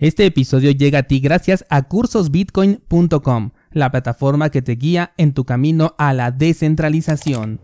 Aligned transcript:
Este 0.00 0.24
episodio 0.24 0.70
llega 0.70 1.00
a 1.00 1.02
ti 1.02 1.20
gracias 1.20 1.66
a 1.68 1.82
cursosbitcoin.com, 1.82 3.50
la 3.70 3.90
plataforma 3.90 4.48
que 4.48 4.62
te 4.62 4.72
guía 4.72 5.12
en 5.18 5.34
tu 5.34 5.44
camino 5.44 5.94
a 5.98 6.14
la 6.14 6.30
descentralización. 6.30 7.60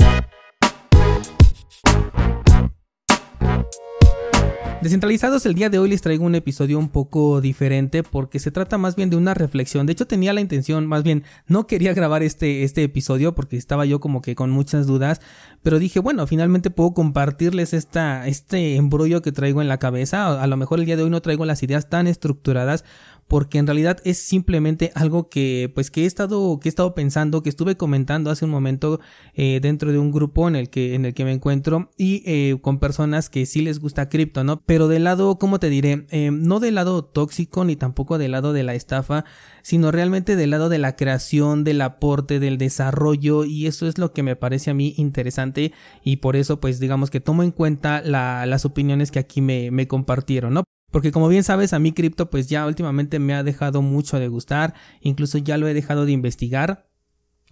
Descentralizados, 4.86 5.44
el 5.46 5.54
día 5.54 5.68
de 5.68 5.80
hoy 5.80 5.90
les 5.90 6.00
traigo 6.00 6.24
un 6.24 6.36
episodio 6.36 6.78
un 6.78 6.90
poco 6.90 7.40
diferente 7.40 8.04
porque 8.04 8.38
se 8.38 8.52
trata 8.52 8.78
más 8.78 8.94
bien 8.94 9.10
de 9.10 9.16
una 9.16 9.34
reflexión. 9.34 9.84
De 9.84 9.92
hecho, 9.92 10.06
tenía 10.06 10.32
la 10.32 10.40
intención, 10.40 10.86
más 10.86 11.02
bien, 11.02 11.24
no 11.48 11.66
quería 11.66 11.92
grabar 11.92 12.22
este, 12.22 12.62
este 12.62 12.84
episodio 12.84 13.34
porque 13.34 13.56
estaba 13.56 13.84
yo 13.84 13.98
como 13.98 14.22
que 14.22 14.36
con 14.36 14.52
muchas 14.52 14.86
dudas, 14.86 15.20
pero 15.64 15.80
dije, 15.80 15.98
bueno, 15.98 16.24
finalmente 16.28 16.70
puedo 16.70 16.94
compartirles 16.94 17.74
esta, 17.74 18.28
este 18.28 18.76
embrollo 18.76 19.22
que 19.22 19.32
traigo 19.32 19.60
en 19.60 19.66
la 19.66 19.78
cabeza. 19.78 20.40
A 20.40 20.46
lo 20.46 20.56
mejor 20.56 20.78
el 20.78 20.86
día 20.86 20.96
de 20.96 21.02
hoy 21.02 21.10
no 21.10 21.20
traigo 21.20 21.44
las 21.46 21.64
ideas 21.64 21.90
tan 21.90 22.06
estructuradas 22.06 22.84
porque 23.28 23.58
en 23.58 23.66
realidad 23.66 23.98
es 24.04 24.18
simplemente 24.18 24.92
algo 24.94 25.28
que 25.28 25.70
pues 25.74 25.90
que 25.90 26.04
he 26.04 26.06
estado 26.06 26.58
que 26.60 26.68
he 26.68 26.70
estado 26.70 26.94
pensando 26.94 27.42
que 27.42 27.48
estuve 27.48 27.76
comentando 27.76 28.30
hace 28.30 28.44
un 28.44 28.50
momento 28.50 29.00
eh, 29.34 29.58
dentro 29.60 29.90
de 29.92 29.98
un 29.98 30.12
grupo 30.12 30.46
en 30.48 30.56
el 30.56 30.70
que 30.70 30.94
en 30.94 31.04
el 31.04 31.14
que 31.14 31.24
me 31.24 31.32
encuentro 31.32 31.90
y 31.96 32.22
eh, 32.26 32.56
con 32.60 32.78
personas 32.78 33.28
que 33.28 33.46
sí 33.46 33.62
les 33.62 33.80
gusta 33.80 34.08
cripto 34.08 34.44
no 34.44 34.62
pero 34.64 34.88
del 34.88 35.04
lado 35.04 35.38
cómo 35.38 35.58
te 35.58 35.70
diré 35.70 36.06
eh, 36.10 36.30
no 36.32 36.60
del 36.60 36.76
lado 36.76 37.04
tóxico 37.04 37.64
ni 37.64 37.76
tampoco 37.76 38.18
del 38.18 38.32
lado 38.32 38.52
de 38.52 38.62
la 38.62 38.74
estafa 38.74 39.24
sino 39.62 39.90
realmente 39.90 40.36
del 40.36 40.50
lado 40.50 40.68
de 40.68 40.78
la 40.78 40.94
creación 40.94 41.64
del 41.64 41.80
aporte 41.80 42.38
del 42.38 42.58
desarrollo 42.58 43.44
y 43.44 43.66
eso 43.66 43.88
es 43.88 43.98
lo 43.98 44.12
que 44.12 44.22
me 44.22 44.36
parece 44.36 44.70
a 44.70 44.74
mí 44.74 44.94
interesante 44.96 45.72
y 46.04 46.16
por 46.16 46.36
eso 46.36 46.60
pues 46.60 46.78
digamos 46.78 47.10
que 47.10 47.20
tomo 47.20 47.42
en 47.42 47.50
cuenta 47.50 48.02
las 48.02 48.64
opiniones 48.64 49.10
que 49.10 49.18
aquí 49.18 49.40
me, 49.40 49.70
me 49.70 49.88
compartieron 49.88 50.54
no 50.54 50.64
porque 50.96 51.12
como 51.12 51.28
bien 51.28 51.44
sabes, 51.44 51.74
a 51.74 51.78
mí 51.78 51.92
cripto 51.92 52.30
pues 52.30 52.48
ya 52.48 52.66
últimamente 52.66 53.18
me 53.18 53.34
ha 53.34 53.42
dejado 53.42 53.82
mucho 53.82 54.18
de 54.18 54.28
gustar, 54.28 54.72
incluso 55.02 55.36
ya 55.36 55.58
lo 55.58 55.68
he 55.68 55.74
dejado 55.74 56.06
de 56.06 56.12
investigar. 56.12 56.88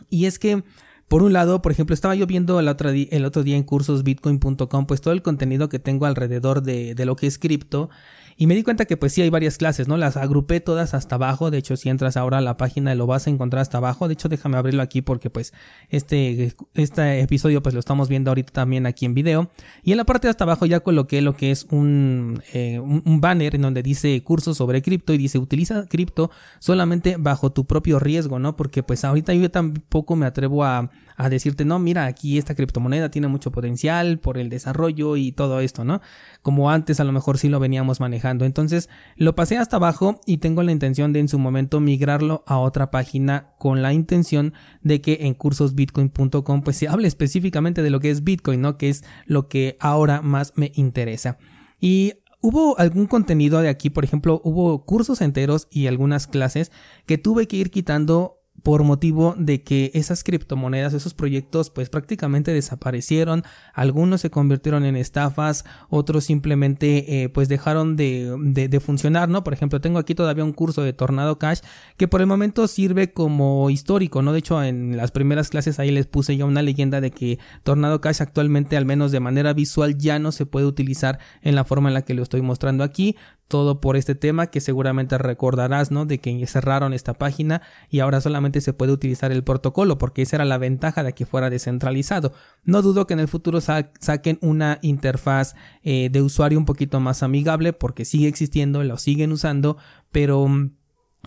Y 0.08 0.24
es 0.24 0.38
que, 0.38 0.64
por 1.08 1.22
un 1.22 1.34
lado, 1.34 1.60
por 1.60 1.70
ejemplo, 1.70 1.92
estaba 1.92 2.14
yo 2.14 2.26
viendo 2.26 2.58
el 2.58 2.68
otro, 2.68 2.90
día, 2.90 3.06
el 3.10 3.26
otro 3.26 3.42
día 3.42 3.58
en 3.58 3.64
cursosbitcoin.com 3.64 4.86
pues 4.86 5.02
todo 5.02 5.12
el 5.12 5.20
contenido 5.20 5.68
que 5.68 5.78
tengo 5.78 6.06
alrededor 6.06 6.62
de, 6.62 6.94
de 6.94 7.04
lo 7.04 7.16
que 7.16 7.26
es 7.26 7.36
cripto 7.36 7.90
y 8.36 8.46
me 8.46 8.54
di 8.54 8.62
cuenta 8.62 8.84
que 8.84 8.96
pues 8.96 9.12
sí 9.12 9.22
hay 9.22 9.30
varias 9.30 9.58
clases, 9.58 9.86
¿no? 9.86 9.96
Las 9.96 10.16
agrupé 10.16 10.60
todas 10.60 10.94
hasta 10.94 11.14
abajo. 11.14 11.50
De 11.50 11.58
hecho, 11.58 11.76
si 11.76 11.88
entras 11.88 12.16
ahora 12.16 12.38
a 12.38 12.40
la 12.40 12.56
página 12.56 12.94
lo 12.94 13.06
vas 13.06 13.26
a 13.26 13.30
encontrar 13.30 13.62
hasta 13.62 13.78
abajo. 13.78 14.08
De 14.08 14.14
hecho, 14.14 14.28
déjame 14.28 14.56
abrirlo 14.56 14.82
aquí 14.82 15.02
porque 15.02 15.30
pues 15.30 15.52
este, 15.88 16.54
este 16.74 17.20
episodio 17.20 17.62
pues 17.62 17.74
lo 17.74 17.80
estamos 17.80 18.08
viendo 18.08 18.30
ahorita 18.30 18.52
también 18.52 18.86
aquí 18.86 19.06
en 19.06 19.14
video. 19.14 19.50
Y 19.82 19.92
en 19.92 19.98
la 19.98 20.04
parte 20.04 20.26
de 20.26 20.30
hasta 20.30 20.44
abajo 20.44 20.66
ya 20.66 20.80
coloqué 20.80 21.22
lo 21.22 21.36
que 21.36 21.52
es 21.52 21.66
un, 21.70 22.42
eh, 22.52 22.80
un, 22.80 23.20
banner 23.20 23.54
en 23.54 23.62
donde 23.62 23.82
dice 23.82 24.20
cursos 24.22 24.56
sobre 24.56 24.82
cripto 24.82 25.12
y 25.12 25.18
dice 25.18 25.38
utiliza 25.38 25.86
cripto 25.86 26.30
solamente 26.58 27.16
bajo 27.18 27.52
tu 27.52 27.66
propio 27.66 28.00
riesgo, 28.00 28.38
¿no? 28.38 28.56
Porque 28.56 28.82
pues 28.82 29.04
ahorita 29.04 29.32
yo 29.34 29.50
tampoco 29.50 30.16
me 30.16 30.26
atrevo 30.26 30.64
a, 30.64 30.90
a 31.16 31.28
decirte, 31.28 31.64
no, 31.64 31.78
mira, 31.78 32.06
aquí 32.06 32.38
esta 32.38 32.54
criptomoneda 32.54 33.10
tiene 33.10 33.28
mucho 33.28 33.52
potencial 33.52 34.18
por 34.18 34.38
el 34.38 34.48
desarrollo 34.48 35.16
y 35.16 35.32
todo 35.32 35.60
esto, 35.60 35.84
¿no? 35.84 36.00
Como 36.42 36.70
antes 36.70 36.98
a 36.98 37.04
lo 37.04 37.12
mejor 37.12 37.38
sí 37.38 37.48
lo 37.48 37.60
veníamos 37.60 38.00
manejando 38.00 38.23
entonces 38.30 38.88
lo 39.16 39.34
pasé 39.34 39.58
hasta 39.58 39.76
abajo 39.76 40.20
y 40.26 40.38
tengo 40.38 40.62
la 40.62 40.72
intención 40.72 41.12
de 41.12 41.20
en 41.20 41.28
su 41.28 41.38
momento 41.38 41.80
migrarlo 41.80 42.44
a 42.46 42.58
otra 42.58 42.90
página 42.90 43.54
con 43.58 43.82
la 43.82 43.92
intención 43.92 44.54
de 44.82 45.00
que 45.00 45.18
en 45.22 45.34
cursosbitcoin.com 45.34 46.62
pues 46.62 46.76
se 46.76 46.88
hable 46.88 47.08
específicamente 47.08 47.82
de 47.82 47.90
lo 47.90 48.00
que 48.00 48.10
es 48.10 48.24
Bitcoin, 48.24 48.60
¿no? 48.60 48.78
Que 48.78 48.88
es 48.88 49.04
lo 49.26 49.48
que 49.48 49.76
ahora 49.80 50.22
más 50.22 50.52
me 50.56 50.72
interesa. 50.74 51.38
Y 51.80 52.14
Hubo 52.46 52.78
algún 52.78 53.06
contenido 53.06 53.62
de 53.62 53.70
aquí, 53.70 53.88
por 53.88 54.04
ejemplo, 54.04 54.38
hubo 54.44 54.84
cursos 54.84 55.22
enteros 55.22 55.66
y 55.70 55.86
algunas 55.86 56.26
clases 56.26 56.70
que 57.06 57.16
tuve 57.16 57.48
que 57.48 57.56
ir 57.56 57.70
quitando 57.70 58.43
por 58.64 58.82
motivo 58.82 59.34
de 59.36 59.62
que 59.62 59.90
esas 59.92 60.24
criptomonedas, 60.24 60.94
esos 60.94 61.12
proyectos, 61.12 61.68
pues 61.68 61.90
prácticamente 61.90 62.50
desaparecieron, 62.50 63.44
algunos 63.74 64.22
se 64.22 64.30
convirtieron 64.30 64.86
en 64.86 64.96
estafas, 64.96 65.66
otros 65.90 66.24
simplemente 66.24 67.22
eh, 67.22 67.28
pues 67.28 67.48
dejaron 67.50 67.94
de, 67.94 68.34
de, 68.38 68.80
funcionar, 68.80 69.28
¿no? 69.28 69.44
Por 69.44 69.52
ejemplo, 69.52 69.82
tengo 69.82 69.98
aquí 69.98 70.14
todavía 70.14 70.44
un 70.44 70.54
curso 70.54 70.82
de 70.82 70.94
Tornado 70.94 71.38
Cash 71.38 71.60
que 71.98 72.08
por 72.08 72.22
el 72.22 72.26
momento 72.26 72.66
sirve 72.66 73.12
como 73.12 73.68
histórico, 73.68 74.22
¿no? 74.22 74.32
De 74.32 74.38
hecho, 74.38 74.62
en 74.62 74.96
las 74.96 75.10
primeras 75.10 75.50
clases 75.50 75.78
ahí 75.78 75.90
les 75.90 76.06
puse 76.06 76.34
ya 76.34 76.46
una 76.46 76.62
leyenda 76.62 77.02
de 77.02 77.10
que 77.10 77.38
Tornado 77.64 78.00
Cash 78.00 78.22
actualmente, 78.22 78.78
al 78.78 78.86
menos 78.86 79.12
de 79.12 79.20
manera 79.20 79.52
visual, 79.52 79.98
ya 79.98 80.18
no 80.18 80.32
se 80.32 80.46
puede 80.46 80.64
utilizar 80.64 81.18
en 81.42 81.54
la 81.54 81.64
forma 81.64 81.90
en 81.90 81.94
la 81.94 82.02
que 82.02 82.14
lo 82.14 82.22
estoy 82.22 82.40
mostrando 82.40 82.82
aquí 82.82 83.14
todo 83.48 83.80
por 83.80 83.96
este 83.96 84.14
tema 84.14 84.48
que 84.48 84.60
seguramente 84.60 85.18
recordarás, 85.18 85.90
¿no? 85.90 86.06
De 86.06 86.18
que 86.18 86.44
cerraron 86.46 86.92
esta 86.92 87.14
página 87.14 87.62
y 87.90 88.00
ahora 88.00 88.20
solamente 88.20 88.53
se 88.60 88.72
puede 88.72 88.92
utilizar 88.92 89.32
el 89.32 89.44
protocolo 89.44 89.98
porque 89.98 90.22
esa 90.22 90.36
era 90.36 90.44
la 90.44 90.58
ventaja 90.58 91.02
de 91.02 91.12
que 91.12 91.26
fuera 91.26 91.50
descentralizado. 91.50 92.32
No 92.64 92.82
dudo 92.82 93.06
que 93.06 93.14
en 93.14 93.20
el 93.20 93.28
futuro 93.28 93.60
saquen 93.60 94.38
una 94.40 94.78
interfaz 94.82 95.54
eh, 95.82 96.08
de 96.10 96.22
usuario 96.22 96.58
un 96.58 96.64
poquito 96.64 97.00
más 97.00 97.22
amigable 97.22 97.72
porque 97.72 98.04
sigue 98.04 98.28
existiendo, 98.28 98.82
lo 98.84 98.98
siguen 98.98 99.32
usando, 99.32 99.76
pero... 100.12 100.48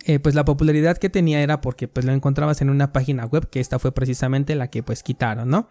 Eh, 0.05 0.19
pues 0.19 0.35
la 0.35 0.45
popularidad 0.45 0.97
que 0.97 1.09
tenía 1.09 1.41
era 1.41 1.59
porque 1.59 1.88
pues 1.88 2.05
lo 2.05 2.11
encontrabas 2.11 2.61
en 2.61 2.69
una 2.69 2.93
página 2.93 3.25
web 3.25 3.49
que 3.49 3.59
esta 3.59 3.79
fue 3.79 3.91
precisamente 3.91 4.53
la 4.53 4.69
que 4.69 4.83
pues 4.83 5.01
quitaron, 5.01 5.49
¿no? 5.49 5.69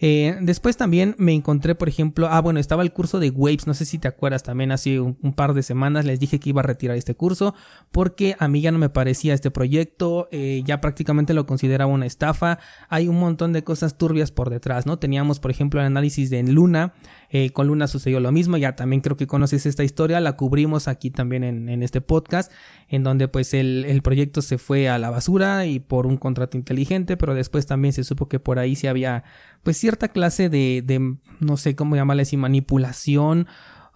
Eh, 0.00 0.36
después 0.40 0.76
también 0.76 1.16
me 1.18 1.34
encontré, 1.34 1.74
por 1.74 1.88
ejemplo, 1.88 2.28
ah, 2.28 2.40
bueno, 2.40 2.60
estaba 2.60 2.82
el 2.82 2.92
curso 2.92 3.18
de 3.18 3.30
Waves, 3.30 3.66
no 3.66 3.74
sé 3.74 3.84
si 3.84 3.98
te 3.98 4.06
acuerdas, 4.06 4.44
también 4.44 4.70
hace 4.70 5.00
un, 5.00 5.16
par 5.34 5.54
de 5.54 5.62
semanas 5.62 6.04
les 6.04 6.20
dije 6.20 6.38
que 6.38 6.50
iba 6.50 6.60
a 6.60 6.64
retirar 6.64 6.96
este 6.96 7.14
curso 7.14 7.54
porque 7.90 8.36
a 8.38 8.48
mí 8.48 8.60
ya 8.60 8.70
no 8.70 8.78
me 8.78 8.90
parecía 8.90 9.34
este 9.34 9.50
proyecto, 9.50 10.28
eh, 10.30 10.62
ya 10.64 10.80
prácticamente 10.80 11.34
lo 11.34 11.46
consideraba 11.46 11.92
una 11.92 12.06
estafa, 12.06 12.58
hay 12.88 13.08
un 13.08 13.18
montón 13.18 13.52
de 13.52 13.64
cosas 13.64 13.98
turbias 13.98 14.30
por 14.30 14.50
detrás, 14.50 14.86
¿no? 14.86 14.98
Teníamos, 14.98 15.40
por 15.40 15.50
ejemplo, 15.50 15.80
el 15.80 15.86
análisis 15.86 16.30
de 16.30 16.42
Luna, 16.44 16.94
eh, 17.30 17.50
con 17.50 17.66
Luna 17.66 17.88
sucedió 17.88 18.20
lo 18.20 18.30
mismo, 18.30 18.56
ya 18.56 18.76
también 18.76 19.00
creo 19.00 19.16
que 19.16 19.26
conoces 19.26 19.66
esta 19.66 19.84
historia, 19.84 20.20
la 20.20 20.36
cubrimos 20.36 20.86
aquí 20.86 21.10
también 21.10 21.42
en, 21.44 21.82
este 21.82 22.00
podcast, 22.00 22.50
en 22.88 23.04
donde 23.04 23.28
pues 23.28 23.54
el, 23.54 23.84
el 23.84 24.02
proyecto 24.02 24.42
se 24.42 24.58
fue 24.58 24.88
a 24.88 24.98
la 24.98 25.10
basura 25.10 25.66
y 25.66 25.80
por 25.80 26.06
un 26.06 26.16
contrato 26.16 26.56
inteligente, 26.56 27.16
pero 27.16 27.34
después 27.34 27.66
también 27.66 27.92
se 27.92 28.04
supo 28.04 28.28
que 28.28 28.40
por 28.40 28.58
ahí 28.58 28.74
se 28.74 28.88
había 28.88 29.24
pues 29.62 29.76
cierta 29.88 30.08
clase 30.08 30.50
de, 30.50 30.82
de 30.84 31.16
no 31.40 31.56
sé 31.56 31.74
cómo 31.74 31.96
llamarle 31.96 32.22
así, 32.22 32.36
manipulación 32.36 33.46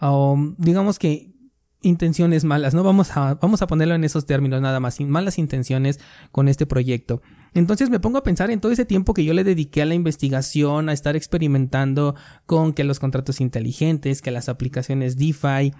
o 0.00 0.38
digamos 0.56 0.98
que 0.98 1.34
intenciones 1.82 2.44
malas, 2.44 2.72
¿no? 2.72 2.82
Vamos 2.82 3.14
a, 3.14 3.34
vamos 3.34 3.60
a 3.60 3.66
ponerlo 3.66 3.94
en 3.94 4.04
esos 4.04 4.24
términos 4.24 4.62
nada 4.62 4.80
más, 4.80 4.94
sin 4.94 5.10
malas 5.10 5.36
intenciones 5.36 6.00
con 6.30 6.48
este 6.48 6.64
proyecto. 6.64 7.20
Entonces 7.52 7.90
me 7.90 8.00
pongo 8.00 8.16
a 8.16 8.22
pensar 8.22 8.50
en 8.50 8.60
todo 8.60 8.72
ese 8.72 8.86
tiempo 8.86 9.12
que 9.12 9.24
yo 9.24 9.34
le 9.34 9.44
dediqué 9.44 9.82
a 9.82 9.86
la 9.86 9.94
investigación, 9.94 10.88
a 10.88 10.94
estar 10.94 11.14
experimentando 11.14 12.14
con 12.46 12.72
que 12.72 12.84
los 12.84 12.98
contratos 12.98 13.42
inteligentes, 13.42 14.22
que 14.22 14.30
las 14.30 14.48
aplicaciones 14.48 15.18
DeFi, 15.18 15.74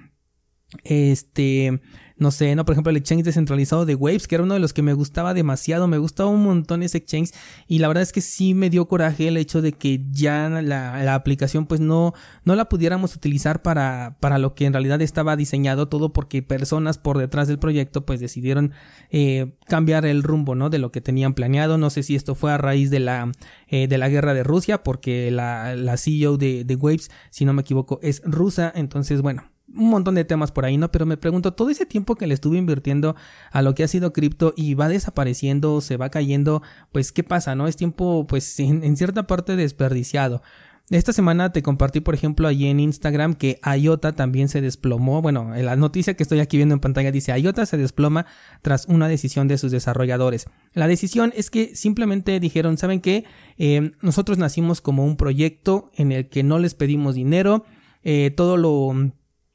este, 0.85 1.81
no 2.23 2.31
sé, 2.31 2.55
no, 2.55 2.65
por 2.65 2.73
ejemplo, 2.75 2.91
el 2.91 2.97
exchange 2.97 3.25
descentralizado 3.25 3.85
de 3.85 3.95
Waves, 3.95 4.29
que 4.29 4.37
era 4.37 4.45
uno 4.45 4.55
de 4.55 4.61
los 4.61 4.73
que 4.73 4.83
me 4.83 4.95
gustaba 4.95 5.35
demasiado, 5.35 5.89
me 5.89 5.99
gustaba 5.99 6.31
un 6.31 6.43
montón 6.43 6.83
ese 6.83 6.99
exchange 6.99 7.33
y 7.67 7.79
la 7.81 7.89
verdad 7.89 8.03
es 8.03 8.13
que 8.13 8.21
sí 8.21 8.55
me 8.55 8.71
dio 8.71 8.87
coraje 8.87 9.29
el 9.29 9.37
hecho 9.37 9.61
de 9.61 9.73
que 9.73 10.01
ya 10.11 10.49
la, 10.49 11.15
aplicación 11.15 11.67
pues 11.67 11.81
no, 11.81 12.15
no 12.45 12.55
la 12.55 12.69
pudiéramos 12.69 13.15
utilizar 13.17 13.61
para, 13.61 14.17
para 14.21 14.39
lo 14.39 14.55
que 14.55 14.65
en 14.67 14.73
realidad 14.73 15.03
estaba 15.03 15.37
diseñado 15.37 15.89
todo 15.89 16.13
porque 16.13 16.43
personas 16.43 16.97
por 16.97 17.19
detrás 17.19 17.49
del 17.49 17.59
proyecto 17.59 18.07
pues 18.07 18.21
decidieron 18.21 18.73
eh, 19.11 19.55
cambiar 19.67 20.07
el 20.07 20.23
rumbo, 20.23 20.55
¿no? 20.55 20.71
De 20.71 20.79
lo 20.79 20.93
que 20.93 21.01
tenían 21.01 21.35
planeado, 21.35 21.77
no 21.77 21.91
sé 21.91 22.03
si 22.03 22.15
esto 22.15 22.35
fue 22.35 22.53
a 22.53 22.59
raíz 22.59 22.91
de 22.91 23.01
la, 23.01 23.33
eh, 23.69 23.89
de 23.89 23.99
la 23.99 24.09
guerra 24.09 24.33
de 24.33 24.45
Rusia 24.45 24.83
porque 24.83 25.31
la, 25.31 25.77
la 25.77 25.97
CEO 25.97 26.37
de, 26.37 26.65
de 26.65 26.77
Waves, 26.77 27.11
si 27.31 27.45
no 27.45 27.53
me 27.53 27.63
equivoco, 27.63 27.99
es 28.03 28.23
rusa, 28.25 28.73
entonces 28.75 29.23
bueno, 29.23 29.52
un 29.75 29.91
montón 29.91 30.15
de 30.15 30.25
temas 30.25 30.53
por 30.53 30.65
ahí, 30.65 30.77
¿no? 30.77 30.91
Pero 30.91 31.07
me 31.07 31.17
pregunto, 31.17 31.55
todo 31.55 31.71
ese 31.71 31.87
tiempo 31.87 32.17
que 32.17 32.27
le 32.27 32.35
estuve 32.35 32.59
invirtiendo 32.59 33.17
a 33.51 33.63
lo 33.63 33.75
que 33.75 33.85
ha 33.85 33.89
sido 33.89 34.13
cripto 34.13 34.53
y 34.57 34.75
va 34.75 34.89
desapareciendo, 34.89 35.81
se 35.81 35.97
va 35.97 36.11
cayendo, 36.11 36.63
pues, 36.93 37.13
¿qué 37.13 37.25
pasa, 37.25 37.55
no? 37.55 37.67
Es 37.67 37.77
tiempo, 37.77 38.27
pues, 38.27 38.59
en, 38.61 38.97
cierta 38.97 39.27
parte 39.27 39.57
desperdiciado. 39.57 40.43
Esta 40.91 41.15
semana 41.15 41.53
te 41.53 41.63
compartí, 41.63 42.01
por 42.01 42.15
ejemplo, 42.15 42.49
allí 42.49 42.67
en 42.67 42.79
Instagram 42.79 43.35
que 43.35 43.61
IOTA 43.65 44.13
también 44.13 44.49
se 44.49 44.61
desplomó. 44.61 45.23
Bueno, 45.23 45.55
la 45.57 45.75
noticia 45.77 46.15
que 46.15 46.23
estoy 46.23 46.41
aquí 46.41 46.59
viendo 46.59 46.75
en 46.75 46.81
pantalla 46.81 47.11
dice 47.11 47.39
IOTA 47.39 47.65
se 47.65 47.79
desploma 47.79 48.27
tras 48.61 48.87
una 48.87 49.09
decisión 49.09 49.49
de 49.49 49.57
sus 49.57 49.73
desarrolladores. 49.73 50.47
La 50.75 50.89
decisión 50.89 51.33
es 51.35 51.51
que 51.51 51.75
simplemente 51.77 52.39
dijeron, 52.41 52.77
¿saben 52.77 53.01
qué? 53.01 53.25
Eh, 53.57 53.93
nosotros 54.03 54.37
nacimos 54.37 54.83
como 54.83 55.07
un 55.07 55.17
proyecto 55.17 55.91
en 55.95 56.13
el 56.13 56.29
que 56.29 56.43
no 56.43 56.59
les 56.59 56.75
pedimos 56.75 57.15
dinero, 57.15 57.65
eh, 58.03 58.31
todo 58.37 58.59
lo 58.59 59.13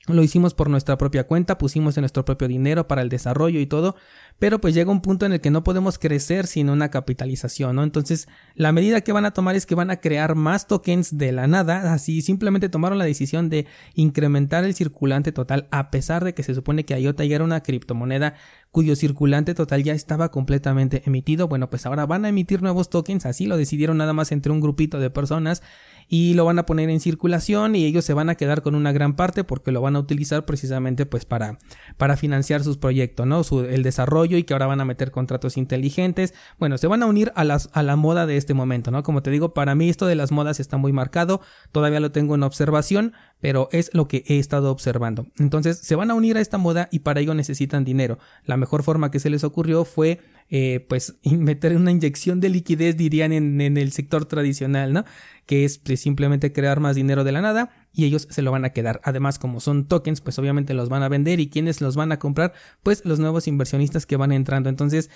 lo 0.07 0.23
hicimos 0.23 0.53
por 0.53 0.69
nuestra 0.69 0.97
propia 0.97 1.25
cuenta, 1.25 1.57
pusimos 1.57 1.97
en 1.97 2.01
nuestro 2.01 2.25
propio 2.25 2.47
dinero 2.47 2.87
para 2.87 3.01
el 3.01 3.09
desarrollo 3.09 3.59
y 3.59 3.67
todo, 3.67 3.95
pero 4.39 4.59
pues 4.61 4.73
llega 4.73 4.91
un 4.91 5.01
punto 5.01 5.25
en 5.25 5.33
el 5.33 5.41
que 5.41 5.51
no 5.51 5.63
podemos 5.63 5.99
crecer 5.99 6.47
sin 6.47 6.69
una 6.69 6.89
capitalización, 6.89 7.75
¿no? 7.75 7.83
Entonces, 7.83 8.27
la 8.55 8.71
medida 8.71 9.01
que 9.01 9.11
van 9.11 9.25
a 9.25 9.31
tomar 9.31 9.55
es 9.55 9.65
que 9.65 9.75
van 9.75 9.91
a 9.91 9.97
crear 9.97 10.35
más 10.35 10.67
tokens 10.67 11.17
de 11.17 11.31
la 11.31 11.47
nada, 11.47 11.93
así 11.93 12.21
simplemente 12.21 12.69
tomaron 12.69 12.97
la 12.97 13.05
decisión 13.05 13.49
de 13.49 13.67
incrementar 13.95 14.63
el 14.63 14.73
circulante 14.73 15.31
total 15.31 15.67
a 15.71 15.91
pesar 15.91 16.23
de 16.23 16.33
que 16.33 16.43
se 16.43 16.55
supone 16.55 16.85
que 16.85 16.99
IOTA 16.99 17.25
ya 17.25 17.35
era 17.35 17.43
una 17.43 17.61
criptomoneda 17.61 18.35
cuyo 18.71 18.95
circulante 18.95 19.53
total 19.53 19.83
ya 19.83 19.93
estaba 19.93 20.29
completamente 20.29 21.03
emitido. 21.05 21.47
Bueno, 21.47 21.69
pues 21.69 21.85
ahora 21.85 22.05
van 22.05 22.25
a 22.25 22.29
emitir 22.29 22.61
nuevos 22.61 22.89
tokens, 22.89 23.25
así 23.25 23.45
lo 23.45 23.57
decidieron 23.57 23.97
nada 23.97 24.13
más 24.13 24.31
entre 24.31 24.51
un 24.51 24.61
grupito 24.61 24.99
de 24.99 25.09
personas 25.09 25.61
y 26.09 26.33
lo 26.35 26.45
van 26.45 26.57
a 26.59 26.65
poner 26.65 26.89
en 26.89 26.99
circulación 26.99 27.75
y 27.75 27.85
ellos 27.85 28.05
se 28.05 28.13
van 28.13 28.29
a 28.29 28.35
quedar 28.35 28.61
con 28.61 28.75
una 28.75 28.91
gran 28.91 29.15
parte 29.15 29.43
porque 29.43 29.71
lo 29.71 29.81
van 29.81 29.95
a 29.95 29.99
utilizar 29.99 30.45
precisamente 30.45 31.05
pues 31.05 31.25
para, 31.25 31.59
para 31.97 32.15
financiar 32.15 32.63
sus 32.63 32.77
proyectos, 32.77 33.27
¿no? 33.27 33.41
el 33.67 33.83
desarrollo 33.83 34.37
y 34.37 34.43
que 34.43 34.53
ahora 34.53 34.67
van 34.67 34.79
a 34.79 34.85
meter 34.85 35.11
contratos 35.11 35.57
inteligentes. 35.57 36.33
Bueno, 36.59 36.77
se 36.77 36.87
van 36.87 37.03
a 37.03 37.07
unir 37.07 37.31
a, 37.35 37.43
las, 37.43 37.69
a 37.73 37.83
la 37.83 37.95
moda 37.95 38.25
de 38.25 38.37
este 38.37 38.53
momento, 38.53 38.89
¿no? 38.91 39.03
Como 39.03 39.21
te 39.21 39.31
digo, 39.31 39.53
para 39.53 39.75
mí 39.75 39.89
esto 39.89 40.07
de 40.07 40.15
las 40.15 40.31
modas 40.31 40.59
está 40.59 40.77
muy 40.77 40.93
marcado, 40.93 41.41
todavía 41.71 41.99
lo 41.99 42.11
tengo 42.11 42.35
en 42.35 42.43
observación, 42.43 43.13
pero 43.41 43.67
es 43.71 43.93
lo 43.93 44.07
que 44.07 44.23
he 44.27 44.39
estado 44.39 44.71
observando. 44.71 45.27
Entonces 45.37 45.77
se 45.77 45.95
van 45.95 46.09
a 46.09 46.13
unir 46.13 46.37
a 46.37 46.41
esta 46.41 46.57
moda 46.57 46.87
y 46.91 46.99
para 46.99 47.19
ello 47.19 47.33
necesitan 47.33 47.83
dinero. 47.83 48.17
Mejor 48.57 48.83
forma 48.83 49.11
que 49.11 49.19
se 49.19 49.29
les 49.29 49.43
ocurrió 49.43 49.85
fue 49.85 50.19
eh, 50.49 50.85
pues 50.87 51.15
meter 51.23 51.75
una 51.75 51.91
inyección 51.91 52.39
de 52.39 52.49
liquidez 52.49 52.95
dirían 52.95 53.33
en, 53.33 53.59
en 53.61 53.77
el 53.77 53.91
sector 53.91 54.25
tradicional, 54.25 54.93
¿no? 54.93 55.05
Que 55.45 55.65
es 55.65 55.77
pues, 55.77 55.99
simplemente 55.99 56.53
crear 56.53 56.79
más 56.79 56.95
dinero 56.95 57.23
de 57.23 57.31
la 57.31 57.41
nada 57.41 57.71
y 57.93 58.05
ellos 58.05 58.27
se 58.29 58.41
lo 58.41 58.51
van 58.51 58.65
a 58.65 58.69
quedar. 58.69 59.01
Además, 59.03 59.39
como 59.39 59.59
son 59.59 59.87
tokens, 59.87 60.21
pues 60.21 60.37
obviamente 60.39 60.73
los 60.73 60.89
van 60.89 61.03
a 61.03 61.09
vender 61.09 61.39
y 61.39 61.49
quienes 61.49 61.81
los 61.81 61.95
van 61.95 62.11
a 62.11 62.19
comprar, 62.19 62.53
pues 62.83 63.03
los 63.05 63.19
nuevos 63.19 63.47
inversionistas 63.47 64.05
que 64.05 64.17
van 64.17 64.31
entrando. 64.31 64.69
Entonces, 64.69 65.09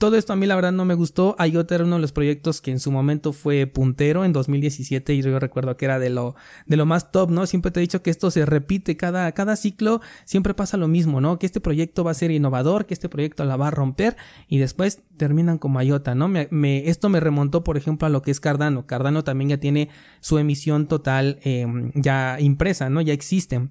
todo 0.00 0.16
esto 0.16 0.32
a 0.32 0.36
mí 0.36 0.46
la 0.46 0.56
verdad 0.56 0.72
no 0.72 0.86
me 0.86 0.94
gustó. 0.94 1.36
IOTA 1.38 1.74
era 1.74 1.84
uno 1.84 1.96
de 1.96 2.00
los 2.00 2.12
proyectos 2.12 2.62
que 2.62 2.70
en 2.70 2.80
su 2.80 2.90
momento 2.90 3.34
fue 3.34 3.66
puntero 3.66 4.24
en 4.24 4.32
2017 4.32 5.12
y 5.12 5.20
yo 5.20 5.38
recuerdo 5.38 5.76
que 5.76 5.84
era 5.84 5.98
de 5.98 6.08
lo, 6.08 6.36
de 6.64 6.78
lo 6.78 6.86
más 6.86 7.12
top, 7.12 7.30
¿no? 7.30 7.44
Siempre 7.44 7.70
te 7.70 7.80
he 7.80 7.82
dicho 7.82 8.02
que 8.02 8.08
esto 8.08 8.30
se 8.30 8.46
repite 8.46 8.96
cada, 8.96 9.30
cada 9.32 9.56
ciclo, 9.56 10.00
siempre 10.24 10.54
pasa 10.54 10.78
lo 10.78 10.88
mismo, 10.88 11.20
¿no? 11.20 11.38
Que 11.38 11.44
este 11.44 11.60
proyecto 11.60 12.02
va 12.02 12.12
a 12.12 12.14
ser 12.14 12.30
innovador, 12.30 12.86
que 12.86 12.94
este 12.94 13.10
proyecto 13.10 13.44
la 13.44 13.56
va 13.56 13.68
a 13.68 13.70
romper 13.70 14.16
y 14.48 14.56
después 14.56 15.02
terminan 15.18 15.58
como 15.58 15.82
IOTA, 15.82 16.14
¿no? 16.14 16.28
Me, 16.28 16.88
esto 16.88 17.10
me 17.10 17.20
remontó, 17.20 17.62
por 17.62 17.76
ejemplo, 17.76 18.06
a 18.06 18.10
lo 18.10 18.22
que 18.22 18.30
es 18.30 18.40
Cardano. 18.40 18.86
Cardano 18.86 19.22
también 19.22 19.50
ya 19.50 19.58
tiene 19.58 19.90
su 20.20 20.38
emisión 20.38 20.88
total 20.88 21.40
em, 21.42 21.92
ya 21.94 22.38
impresa, 22.40 22.88
¿no? 22.88 23.02
Ya 23.02 23.12
existe. 23.12 23.68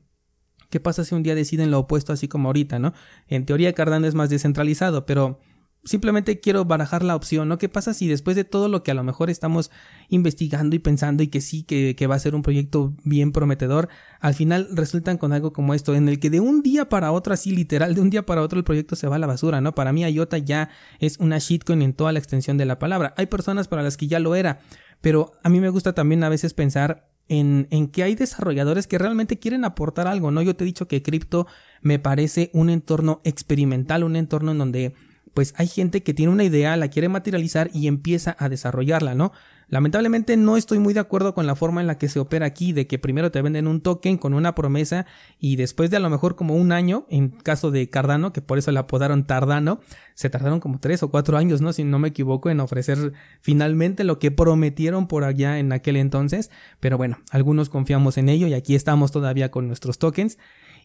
¿Qué 0.69 0.79
pasa 0.79 1.03
si 1.03 1.15
un 1.15 1.23
día 1.23 1.33
deciden 1.33 1.71
lo 1.71 1.79
opuesto 1.79 2.13
así 2.13 2.27
como 2.27 2.49
ahorita, 2.49 2.77
¿no? 2.77 2.93
En 3.27 3.47
teoría 3.47 3.73
Cardano 3.73 4.05
es 4.05 4.13
más 4.13 4.29
descentralizado, 4.29 5.07
pero 5.07 5.39
simplemente 5.83 6.39
quiero 6.39 6.65
barajar 6.65 7.03
la 7.03 7.15
opción, 7.15 7.47
¿no? 7.47 7.57
¿Qué 7.57 7.69
pasa 7.69 7.93
si 7.93 8.07
después 8.07 8.35
de 8.35 8.43
todo 8.43 8.67
lo 8.67 8.83
que 8.83 8.91
a 8.91 8.93
lo 8.93 9.03
mejor 9.03 9.29
estamos 9.29 9.71
investigando 10.09 10.75
y 10.75 10.79
pensando 10.79 11.23
y 11.23 11.27
que 11.27 11.41
sí, 11.41 11.63
que, 11.63 12.07
va 12.07 12.15
a 12.15 12.19
ser 12.19 12.35
un 12.35 12.41
proyecto 12.41 12.93
bien 13.03 13.31
prometedor, 13.31 13.89
al 14.19 14.33
final 14.33 14.67
resultan 14.71 15.17
con 15.17 15.31
algo 15.31 15.53
como 15.53 15.73
esto, 15.73 15.95
en 15.95 16.09
el 16.09 16.19
que 16.19 16.29
de 16.29 16.39
un 16.39 16.61
día 16.61 16.89
para 16.89 17.11
otro, 17.11 17.33
así 17.33 17.51
literal, 17.51 17.95
de 17.95 18.01
un 18.01 18.09
día 18.09 18.25
para 18.25 18.41
otro 18.41 18.57
el 18.57 18.65
proyecto 18.65 18.95
se 18.95 19.07
va 19.07 19.15
a 19.15 19.19
la 19.19 19.27
basura, 19.27 19.61
¿no? 19.61 19.73
Para 19.73 19.93
mí 19.93 20.03
IOTA 20.03 20.39
ya 20.39 20.69
es 20.99 21.17
una 21.19 21.37
shitcoin 21.37 21.81
en 21.81 21.93
toda 21.93 22.11
la 22.11 22.19
extensión 22.19 22.57
de 22.57 22.65
la 22.65 22.79
palabra. 22.79 23.13
Hay 23.17 23.27
personas 23.27 23.67
para 23.67 23.83
las 23.83 23.95
que 23.95 24.07
ya 24.07 24.19
lo 24.19 24.35
era, 24.35 24.59
pero 25.01 25.33
a 25.43 25.49
mí 25.49 25.59
me 25.59 25.69
gusta 25.69 25.93
también 25.93 26.23
a 26.23 26.29
veces 26.29 26.53
pensar 26.53 27.09
en, 27.29 27.67
en, 27.69 27.87
que 27.87 28.03
hay 28.03 28.15
desarrolladores 28.15 28.87
que 28.87 28.97
realmente 28.97 29.37
quieren 29.37 29.63
aportar 29.63 30.07
algo, 30.07 30.31
¿no? 30.31 30.41
Yo 30.41 30.55
te 30.55 30.63
he 30.63 30.65
dicho 30.65 30.87
que 30.87 31.03
cripto 31.03 31.45
me 31.81 31.99
parece 31.99 32.49
un 32.53 32.71
entorno 32.71 33.21
experimental, 33.23 34.03
un 34.03 34.15
entorno 34.15 34.51
en 34.51 34.57
donde 34.57 34.95
pues 35.33 35.53
hay 35.57 35.67
gente 35.67 36.03
que 36.03 36.13
tiene 36.13 36.31
una 36.31 36.43
idea, 36.43 36.75
la 36.77 36.89
quiere 36.89 37.09
materializar 37.09 37.69
y 37.73 37.87
empieza 37.87 38.35
a 38.39 38.49
desarrollarla, 38.49 39.15
¿no? 39.15 39.31
Lamentablemente 39.69 40.35
no 40.35 40.57
estoy 40.57 40.79
muy 40.79 40.95
de 40.95 40.99
acuerdo 40.99 41.35
con 41.35 41.45
la 41.45 41.55
forma 41.55 41.79
en 41.79 41.85
la 41.85 41.99
que 41.99 42.09
se 42.09 42.19
opera 42.19 42.47
aquí, 42.47 42.73
de 42.73 42.87
que 42.87 42.97
primero 42.97 43.31
te 43.31 43.41
venden 43.41 43.67
un 43.67 43.81
token 43.81 44.17
con 44.17 44.33
una 44.33 44.55
promesa 44.55 45.05
y 45.39 45.57
después 45.57 45.91
de 45.91 45.97
a 45.97 45.99
lo 45.99 46.09
mejor 46.09 46.35
como 46.35 46.55
un 46.55 46.71
año, 46.71 47.05
en 47.09 47.29
caso 47.29 47.69
de 47.69 47.87
Cardano, 47.87 48.33
que 48.33 48.41
por 48.41 48.57
eso 48.57 48.71
le 48.71 48.79
apodaron 48.79 49.25
Tardano, 49.25 49.79
se 50.15 50.29
tardaron 50.31 50.59
como 50.59 50.79
tres 50.79 51.03
o 51.03 51.11
cuatro 51.11 51.37
años, 51.37 51.61
¿no? 51.61 51.71
Si 51.71 51.83
no 51.83 51.99
me 51.99 52.07
equivoco, 52.07 52.49
en 52.49 52.59
ofrecer 52.59 53.13
finalmente 53.41 54.03
lo 54.03 54.17
que 54.17 54.31
prometieron 54.31 55.07
por 55.07 55.23
allá 55.23 55.59
en 55.59 55.71
aquel 55.71 55.97
entonces, 55.97 56.49
pero 56.79 56.97
bueno, 56.97 57.19
algunos 57.29 57.69
confiamos 57.69 58.17
en 58.17 58.29
ello 58.29 58.47
y 58.47 58.55
aquí 58.55 58.73
estamos 58.73 59.11
todavía 59.11 59.51
con 59.51 59.67
nuestros 59.67 59.99
tokens. 59.99 60.39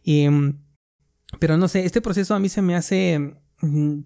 Em, 0.05 0.59
pero 1.41 1.57
no 1.57 1.69
sé, 1.69 1.87
este 1.87 2.03
proceso 2.03 2.35
a 2.35 2.39
mí 2.39 2.51
se 2.51 2.61
me 2.61 2.77
hace 2.77 3.33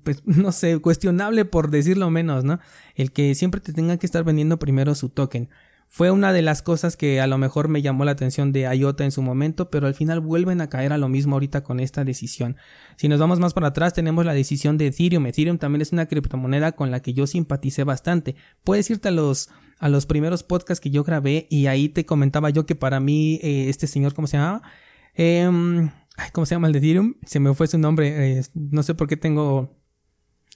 pues 0.03 0.23
no 0.27 0.53
sé, 0.53 0.79
cuestionable 0.79 1.45
por 1.45 1.71
decirlo 1.71 2.11
menos, 2.11 2.45
¿no? 2.45 2.61
El 2.95 3.13
que 3.13 3.35
siempre 3.35 3.61
te 3.61 3.73
tenga 3.73 3.97
que 3.97 4.07
estar 4.07 4.25
vendiendo 4.25 4.59
primero 4.59 4.95
su 4.95 5.09
token. 5.09 5.49
Fue 5.91 6.11
una 6.11 6.35
de 6.35 6.43
las 6.43 6.61
cosas 6.61 6.99
que 6.99 7.19
a 7.19 7.27
lo 7.27 7.39
mejor 7.39 7.69
me 7.69 7.81
llamó 7.81 8.05
la 8.05 8.11
atención 8.11 8.53
de 8.53 8.69
IOTA 8.77 9.05
en 9.05 9.11
su 9.11 9.23
momento, 9.23 9.71
pero 9.71 9.87
al 9.87 9.95
final 9.95 10.21
vuelven 10.21 10.61
a 10.61 10.69
caer 10.69 10.93
a 10.93 10.99
lo 10.99 11.09
mismo 11.09 11.37
ahorita 11.37 11.63
con 11.63 11.81
esta 11.81 12.05
decisión. 12.05 12.57
Si 12.97 13.09
nos 13.09 13.19
vamos 13.19 13.41
más 13.41 13.55
para 13.55 13.69
atrás, 13.69 13.95
tenemos 13.95 14.27
la 14.27 14.35
decisión 14.35 14.77
de 14.77 14.89
Ethereum. 14.89 15.25
Ethereum 15.27 15.57
también 15.57 15.81
es 15.81 15.93
una 15.93 16.05
criptomoneda 16.05 16.73
con 16.73 16.91
la 16.91 17.01
que 17.01 17.15
yo 17.15 17.27
simpaticé 17.27 17.85
bastante. 17.85 18.37
Puedes 18.65 18.91
irte 18.91 19.09
a 19.09 19.13
los, 19.13 19.49
a 19.79 19.89
los 19.89 20.05
primeros 20.05 20.43
podcasts 20.43 20.83
que 20.83 20.91
yo 20.91 21.05
grabé 21.05 21.47
y 21.49 21.69
ahí 21.69 21.89
te 21.89 22.05
comentaba 22.05 22.51
yo 22.51 22.67
que 22.67 22.75
para 22.75 23.01
mí 23.01 23.41
eh, 23.43 23.71
este 23.71 23.87
señor, 23.87 24.13
¿cómo 24.13 24.27
se 24.27 24.37
llamaba? 24.37 24.63
Eh, 25.15 25.91
¿Cómo 26.33 26.47
se 26.47 26.55
llama 26.55 26.67
el 26.67 26.73
de 26.73 26.79
Ethereum? 26.81 27.15
Se 27.25 27.41
me 27.41 27.55
fue 27.55 27.67
su 27.67 27.79
nombre. 27.79 28.39
Eh, 28.39 28.43
no 28.55 28.83
sé 28.83 28.95
por 28.95 29.09
qué 29.09 29.17
tengo. 29.17 29.77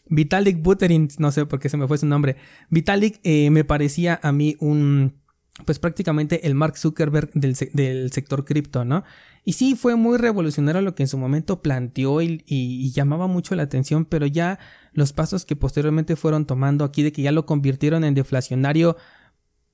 Vitalik 0.08 0.62
Buterin. 0.62 1.08
No 1.18 1.32
sé 1.32 1.46
por 1.46 1.58
qué 1.60 1.68
se 1.68 1.76
me 1.76 1.86
fue 1.86 1.98
su 1.98 2.06
nombre. 2.06 2.36
Vitalik 2.70 3.20
eh, 3.22 3.50
me 3.50 3.64
parecía 3.64 4.18
a 4.22 4.32
mí 4.32 4.56
un. 4.60 5.20
Pues 5.66 5.78
prácticamente 5.78 6.46
el 6.46 6.54
Mark 6.54 6.78
Zuckerberg 6.78 7.30
del, 7.34 8.10
sector 8.10 8.46
cripto, 8.46 8.86
¿no? 8.86 9.04
Y 9.44 9.52
sí, 9.52 9.76
fue 9.76 9.96
muy 9.96 10.16
revolucionario 10.16 10.80
lo 10.80 10.94
que 10.94 11.02
en 11.02 11.08
su 11.08 11.18
momento 11.18 11.60
planteó 11.60 12.22
y, 12.22 12.90
llamaba 12.92 13.26
mucho 13.26 13.54
la 13.54 13.64
atención, 13.64 14.06
pero 14.06 14.24
ya 14.24 14.58
los 14.94 15.12
pasos 15.12 15.44
que 15.44 15.54
posteriormente 15.54 16.16
fueron 16.16 16.46
tomando 16.46 16.86
aquí 16.86 17.02
de 17.02 17.12
que 17.12 17.20
ya 17.20 17.32
lo 17.32 17.44
convirtieron 17.44 18.02
en 18.02 18.14
deflacionario 18.14 18.96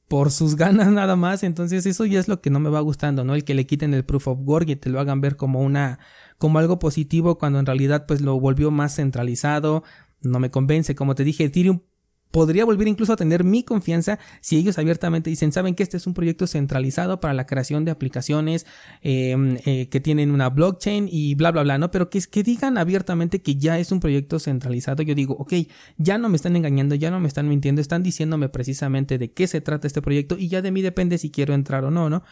por 0.08 0.31
sus 0.31 0.56
ganas 0.56 0.88
nada 0.90 1.16
más. 1.16 1.43
Entonces 1.43 1.87
eso 1.87 2.05
ya 2.06 2.19
es 2.19 2.28
lo 2.28 2.40
que 2.40 2.50
no 2.50 2.60
me 2.60 2.70
va 2.70 2.81
gustando, 2.81 3.25
¿no? 3.25 3.34
El 3.34 3.44
que 3.44 3.55
le 3.55 3.66
quiten 3.66 3.94
el 3.94 4.05
proof 4.05 4.28
of 4.28 4.38
work 4.43 4.69
y 4.70 4.76
te 4.76 4.90
lo 4.90 5.00
hagan 5.00 5.20
ver 5.20 5.37
como 5.37 5.60
una, 5.60 5.99
como 6.38 6.58
algo 6.58 6.78
positivo 6.78 7.38
cuando 7.38 7.60
en 7.60 7.66
realidad 7.66 8.06
pues 8.06 8.20
lo 8.20 8.40
volvió 8.40 8.70
más 8.70 8.96
centralizado. 8.96 9.84
No 10.20 10.40
me 10.40 10.50
convence. 10.50 10.94
Como 10.94 11.14
te 11.14 11.25
dije, 11.25 11.44
Ethereum 11.44 11.82
podría 12.31 12.65
volver 12.65 12.89
incluso 12.89 13.13
a 13.13 13.17
tener 13.17 13.45
mi 13.45 13.63
confianza 13.63 14.19
si 14.41 14.57
ellos 14.57 14.79
abiertamente 14.79 15.31
dicen, 15.31 15.53
saben 15.53 15.75
que 15.75 15.83
este 15.83 15.97
es 15.97 16.07
un 16.07 16.15
proyecto 16.15 16.47
centralizado 16.47 17.21
para 17.21 17.35
la 17.35 17.47
creación 17.47 17.85
de 17.85 17.91
aplicaciones 17.91 18.67
em, 19.03 19.59
eh, 19.65 19.89
que 19.89 20.01
tienen 20.01 20.31
una 20.31 20.51
blockchain 20.51 21.09
y 21.11 21.35
bla, 21.35 21.51
bla, 21.51 21.63
bla, 21.63 21.79
¿no? 21.79 21.91
Pero 21.91 22.11
que, 22.11 22.21
que 22.21 22.43
digan 22.43 22.79
abiertamente 22.79 23.41
que 23.41 23.57
ya 23.57 23.79
es 23.79 23.93
un 23.93 24.01
proyecto 24.01 24.39
centralizado, 24.39 25.03
yo 25.03 25.15
digo, 25.15 25.35
ok, 25.39 25.55
ya 25.97 26.19
no 26.19 26.29
me 26.29 26.37
están 26.37 26.56
engañando, 26.56 26.94
ya 26.94 27.11
no 27.11 27.20
me 27.20 27.29
están 27.29 27.49
mintiendo, 27.49 27.81
están 27.81 28.03
diciéndome 28.03 28.49
precisamente 28.49 29.19
de 29.19 29.32
qué 29.32 29.47
se 29.47 29.61
trata 29.61 29.87
este 29.87 30.03
proyecto 30.03 30.37
y 30.39 30.49
ya 30.49 30.63
de 30.63 30.70
mí 30.70 30.82
depende 30.82 31.19
si 31.19 31.31
quiero 31.31 31.55
entrar 31.55 31.85
o 31.85 31.91
no, 31.91 32.11
¿no? 32.11 32.23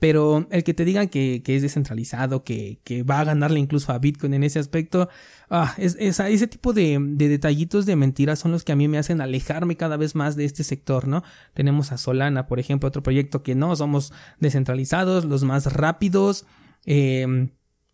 Pero 0.00 0.48
el 0.50 0.64
que 0.64 0.72
te 0.74 0.86
digan 0.86 1.08
que, 1.08 1.42
es 1.46 1.62
descentralizado, 1.62 2.42
que, 2.42 2.80
va 3.08 3.20
a 3.20 3.24
ganarle 3.24 3.60
incluso 3.60 3.92
a 3.92 3.98
Bitcoin 3.98 4.34
en 4.34 4.44
ese 4.44 4.58
aspecto, 4.58 5.10
ah, 5.50 5.74
es, 5.76 5.96
ese 5.98 6.46
tipo 6.46 6.72
de, 6.72 6.98
detallitos 6.98 7.84
de 7.84 7.96
mentiras 7.96 8.38
son 8.38 8.50
los 8.50 8.64
que 8.64 8.72
a 8.72 8.76
mí 8.76 8.88
me 8.88 8.96
hacen 8.96 9.20
alejarme 9.20 9.76
cada 9.76 9.98
vez 9.98 10.14
más 10.14 10.36
de 10.36 10.46
este 10.46 10.64
sector, 10.64 11.06
¿no? 11.06 11.22
Tenemos 11.52 11.92
a 11.92 11.98
Solana, 11.98 12.46
por 12.46 12.58
ejemplo, 12.58 12.88
otro 12.88 13.02
proyecto 13.02 13.42
que 13.42 13.54
no, 13.54 13.76
somos 13.76 14.12
descentralizados, 14.38 15.26
los 15.26 15.44
más 15.44 15.70
rápidos, 15.70 16.46
eh, 16.86 17.50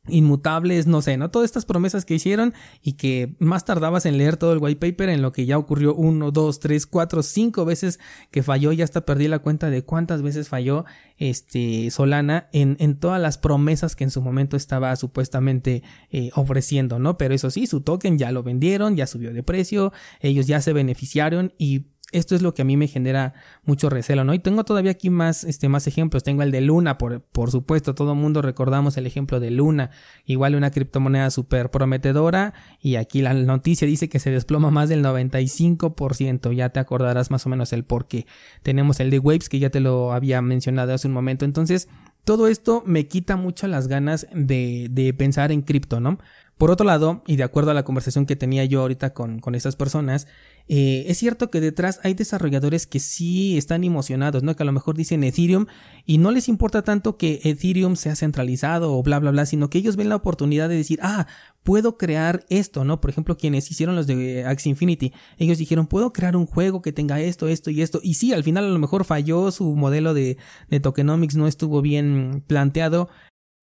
inmutables, 0.08 0.86
no 0.86 1.02
sé, 1.02 1.16
¿no? 1.16 1.30
Todas 1.30 1.46
estas 1.46 1.64
promesas 1.64 2.04
que 2.04 2.14
hicieron 2.14 2.54
y 2.82 2.94
que 2.94 3.34
más 3.38 3.64
tardabas 3.64 4.06
en 4.06 4.18
leer 4.18 4.36
todo 4.36 4.52
el 4.52 4.58
white 4.58 4.80
paper 4.80 5.08
en 5.08 5.22
lo 5.22 5.32
que 5.32 5.46
ya 5.46 5.58
ocurrió 5.58 5.94
uno, 5.94 6.30
dos, 6.30 6.60
tres, 6.60 6.86
cuatro, 6.86 7.22
cinco 7.22 7.64
veces 7.64 7.98
que 8.30 8.42
falló, 8.42 8.72
ya 8.72 8.84
hasta 8.84 9.04
perdí 9.04 9.28
la 9.28 9.38
cuenta 9.40 9.70
de 9.70 9.82
cuántas 9.82 10.22
veces 10.22 10.48
falló 10.48 10.84
este 11.18 11.90
Solana 11.90 12.48
en, 12.52 12.76
en 12.80 12.98
todas 12.98 13.20
las 13.20 13.38
promesas 13.38 13.96
que 13.96 14.04
en 14.04 14.10
su 14.10 14.20
momento 14.20 14.56
estaba 14.56 14.94
supuestamente 14.96 15.82
eh, 16.10 16.30
ofreciendo, 16.34 16.98
¿no? 16.98 17.16
Pero 17.18 17.34
eso 17.34 17.50
sí, 17.50 17.66
su 17.66 17.80
token 17.80 18.18
ya 18.18 18.32
lo 18.32 18.42
vendieron, 18.42 18.96
ya 18.96 19.06
subió 19.06 19.32
de 19.32 19.42
precio, 19.42 19.92
ellos 20.20 20.46
ya 20.46 20.60
se 20.60 20.72
beneficiaron 20.72 21.52
y 21.58 21.86
esto 22.12 22.36
es 22.36 22.42
lo 22.42 22.54
que 22.54 22.62
a 22.62 22.64
mí 22.64 22.76
me 22.76 22.86
genera 22.86 23.34
mucho 23.64 23.90
recelo, 23.90 24.22
¿no? 24.22 24.32
Y 24.32 24.38
tengo 24.38 24.64
todavía 24.64 24.92
aquí 24.92 25.10
más, 25.10 25.42
este, 25.42 25.68
más 25.68 25.86
ejemplos. 25.88 26.22
Tengo 26.22 26.42
el 26.42 26.52
de 26.52 26.60
Luna, 26.60 26.98
por, 26.98 27.20
por 27.20 27.50
supuesto, 27.50 27.94
todo 27.94 28.12
el 28.12 28.18
mundo 28.18 28.42
recordamos 28.42 28.96
el 28.96 29.06
ejemplo 29.06 29.40
de 29.40 29.50
Luna. 29.50 29.90
Igual 30.24 30.54
una 30.54 30.70
criptomoneda 30.70 31.30
súper 31.30 31.70
prometedora. 31.70 32.54
Y 32.80 32.96
aquí 32.96 33.22
la 33.22 33.34
noticia 33.34 33.88
dice 33.88 34.08
que 34.08 34.20
se 34.20 34.30
desploma 34.30 34.70
más 34.70 34.88
del 34.88 35.04
95%. 35.04 36.52
Ya 36.52 36.68
te 36.68 36.78
acordarás 36.78 37.30
más 37.30 37.44
o 37.44 37.48
menos 37.48 37.72
el 37.72 37.84
por 37.84 38.06
qué. 38.06 38.26
Tenemos 38.62 39.00
el 39.00 39.10
de 39.10 39.18
Waves, 39.18 39.48
que 39.48 39.58
ya 39.58 39.70
te 39.70 39.80
lo 39.80 40.12
había 40.12 40.40
mencionado 40.42 40.94
hace 40.94 41.08
un 41.08 41.14
momento. 41.14 41.44
Entonces, 41.44 41.88
todo 42.24 42.46
esto 42.46 42.82
me 42.86 43.08
quita 43.08 43.36
mucho 43.36 43.66
las 43.66 43.88
ganas 43.88 44.28
de, 44.32 44.88
de 44.90 45.12
pensar 45.12 45.50
en 45.50 45.62
cripto, 45.62 46.00
¿no? 46.00 46.18
Por 46.58 46.70
otro 46.70 46.86
lado, 46.86 47.22
y 47.26 47.36
de 47.36 47.42
acuerdo 47.42 47.70
a 47.70 47.74
la 47.74 47.84
conversación 47.84 48.24
que 48.24 48.34
tenía 48.34 48.64
yo 48.64 48.80
ahorita 48.80 49.12
con, 49.12 49.40
con 49.40 49.54
estas 49.54 49.76
personas, 49.76 50.26
eh, 50.68 51.04
es 51.06 51.18
cierto 51.18 51.50
que 51.50 51.60
detrás 51.60 52.00
hay 52.02 52.14
desarrolladores 52.14 52.86
que 52.86 52.98
sí 52.98 53.58
están 53.58 53.84
emocionados, 53.84 54.42
¿no? 54.42 54.56
Que 54.56 54.62
a 54.62 54.66
lo 54.66 54.72
mejor 54.72 54.96
dicen 54.96 55.22
Ethereum 55.22 55.66
y 56.06 56.16
no 56.16 56.30
les 56.30 56.48
importa 56.48 56.82
tanto 56.82 57.18
que 57.18 57.40
Ethereum 57.44 57.94
sea 57.94 58.16
centralizado 58.16 58.94
o 58.94 59.02
bla, 59.02 59.18
bla, 59.18 59.32
bla, 59.32 59.44
sino 59.44 59.68
que 59.68 59.76
ellos 59.76 59.96
ven 59.96 60.08
la 60.08 60.16
oportunidad 60.16 60.70
de 60.70 60.76
decir, 60.76 60.98
ah, 61.02 61.26
puedo 61.62 61.98
crear 61.98 62.46
esto, 62.48 62.84
¿no? 62.84 63.02
Por 63.02 63.10
ejemplo, 63.10 63.36
quienes 63.36 63.70
hicieron 63.70 63.94
los 63.94 64.06
de 64.06 64.46
Axie 64.46 64.70
Infinity, 64.70 65.12
ellos 65.36 65.58
dijeron, 65.58 65.86
puedo 65.86 66.14
crear 66.14 66.36
un 66.36 66.46
juego 66.46 66.80
que 66.80 66.92
tenga 66.92 67.20
esto, 67.20 67.48
esto 67.48 67.70
y 67.70 67.82
esto. 67.82 68.00
Y 68.02 68.14
sí, 68.14 68.32
al 68.32 68.44
final 68.44 68.64
a 68.64 68.68
lo 68.68 68.78
mejor 68.78 69.04
falló 69.04 69.50
su 69.50 69.76
modelo 69.76 70.14
de, 70.14 70.38
de 70.70 70.80
tokenomics, 70.80 71.36
no 71.36 71.48
estuvo 71.48 71.82
bien 71.82 72.42
planteado, 72.46 73.10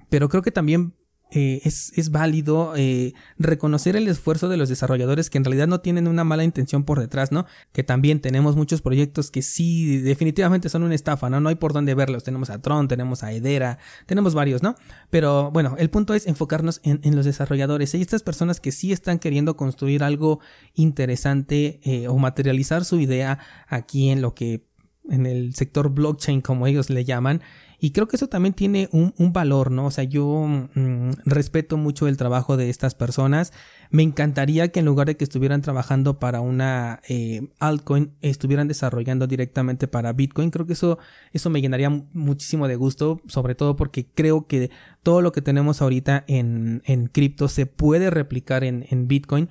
pero 0.09 0.29
creo 0.29 0.43
que 0.43 0.51
también 0.51 0.93
eh, 1.35 1.61
es, 1.63 1.91
es, 1.95 2.11
válido 2.11 2.73
eh, 2.75 3.13
reconocer 3.39 3.95
el 3.95 4.07
esfuerzo 4.07 4.49
de 4.49 4.57
los 4.57 4.69
desarrolladores 4.69 5.31
que 5.31 5.39
en 5.39 5.45
realidad 5.45 5.67
no 5.67 5.81
tienen 5.81 6.07
una 6.07 6.23
mala 6.23 6.43
intención 6.43 6.83
por 6.83 6.99
detrás, 6.99 7.31
¿no? 7.31 7.47
Que 7.71 7.83
también 7.83 8.19
tenemos 8.19 8.55
muchos 8.55 8.81
proyectos 8.81 9.31
que 9.31 9.41
sí, 9.41 9.97
definitivamente 9.97 10.69
son 10.69 10.83
una 10.83 10.93
estafa, 10.93 11.29
¿no? 11.31 11.39
No 11.39 11.49
hay 11.49 11.55
por 11.55 11.73
dónde 11.73 11.95
verlos. 11.95 12.23
Tenemos 12.23 12.51
a 12.51 12.61
Tron, 12.61 12.87
tenemos 12.87 13.23
a 13.23 13.31
Edera, 13.31 13.79
tenemos 14.05 14.35
varios, 14.35 14.61
¿no? 14.61 14.75
Pero 15.09 15.49
bueno, 15.51 15.75
el 15.79 15.89
punto 15.89 16.13
es 16.13 16.27
enfocarnos 16.27 16.81
en, 16.83 16.99
en 17.03 17.15
los 17.15 17.25
desarrolladores. 17.25 17.93
Hay 17.95 18.01
estas 18.01 18.21
personas 18.21 18.59
que 18.59 18.71
sí 18.71 18.91
están 18.91 19.17
queriendo 19.17 19.57
construir 19.57 20.03
algo 20.03 20.39
interesante 20.75 21.79
eh, 21.83 22.07
o 22.07 22.17
materializar 22.17 22.85
su 22.85 22.99
idea 22.99 23.39
aquí 23.67 24.09
en 24.09 24.21
lo 24.21 24.35
que 24.35 24.65
en 25.09 25.25
el 25.25 25.53
sector 25.55 25.89
blockchain 25.89 26.41
como 26.41 26.67
ellos 26.67 26.89
le 26.89 27.05
llaman 27.05 27.41
y 27.83 27.91
creo 27.91 28.07
que 28.07 28.15
eso 28.15 28.27
también 28.27 28.53
tiene 28.53 28.87
un, 28.93 29.33
valor, 29.33 29.69
¿no? 29.69 29.87
O 29.87 29.91
sea, 29.91 30.05
yo 30.05 30.47
mm, 30.47 31.11
respeto 31.25 31.75
mucho 31.75 32.07
el 32.07 32.15
trabajo 32.15 32.55
de 32.55 32.69
estas 32.69 32.95
personas. 32.95 33.51
Me 33.89 34.03
encantaría 34.03 34.69
que 34.69 34.79
en 34.79 34.85
lugar 34.85 35.07
de 35.07 35.17
que 35.17 35.25
estuvieran 35.25 35.61
trabajando 35.61 36.17
para 36.17 36.39
una 36.39 37.01
eh, 37.09 37.49
altcoin, 37.59 38.13
estuvieran 38.21 38.69
desarrollando 38.69 39.27
directamente 39.27 39.89
para 39.89 40.13
Bitcoin. 40.13 40.49
Creo 40.49 40.65
que 40.65 40.71
eso, 40.71 40.97
eso 41.33 41.49
me 41.49 41.59
llenaría 41.59 41.89
muchísimo 41.89 42.69
de 42.69 42.77
gusto, 42.77 43.19
sobre 43.27 43.53
todo 43.53 43.75
porque 43.75 44.05
creo 44.05 44.47
que 44.47 44.71
todo 45.03 45.21
lo 45.21 45.33
que 45.33 45.41
tenemos 45.41 45.81
ahorita 45.81 46.23
en, 46.25 46.83
en 46.85 47.07
cripto 47.07 47.49
se 47.49 47.65
puede 47.65 48.09
replicar 48.09 48.63
en, 48.63 48.85
en 48.91 49.09
Bitcoin 49.09 49.49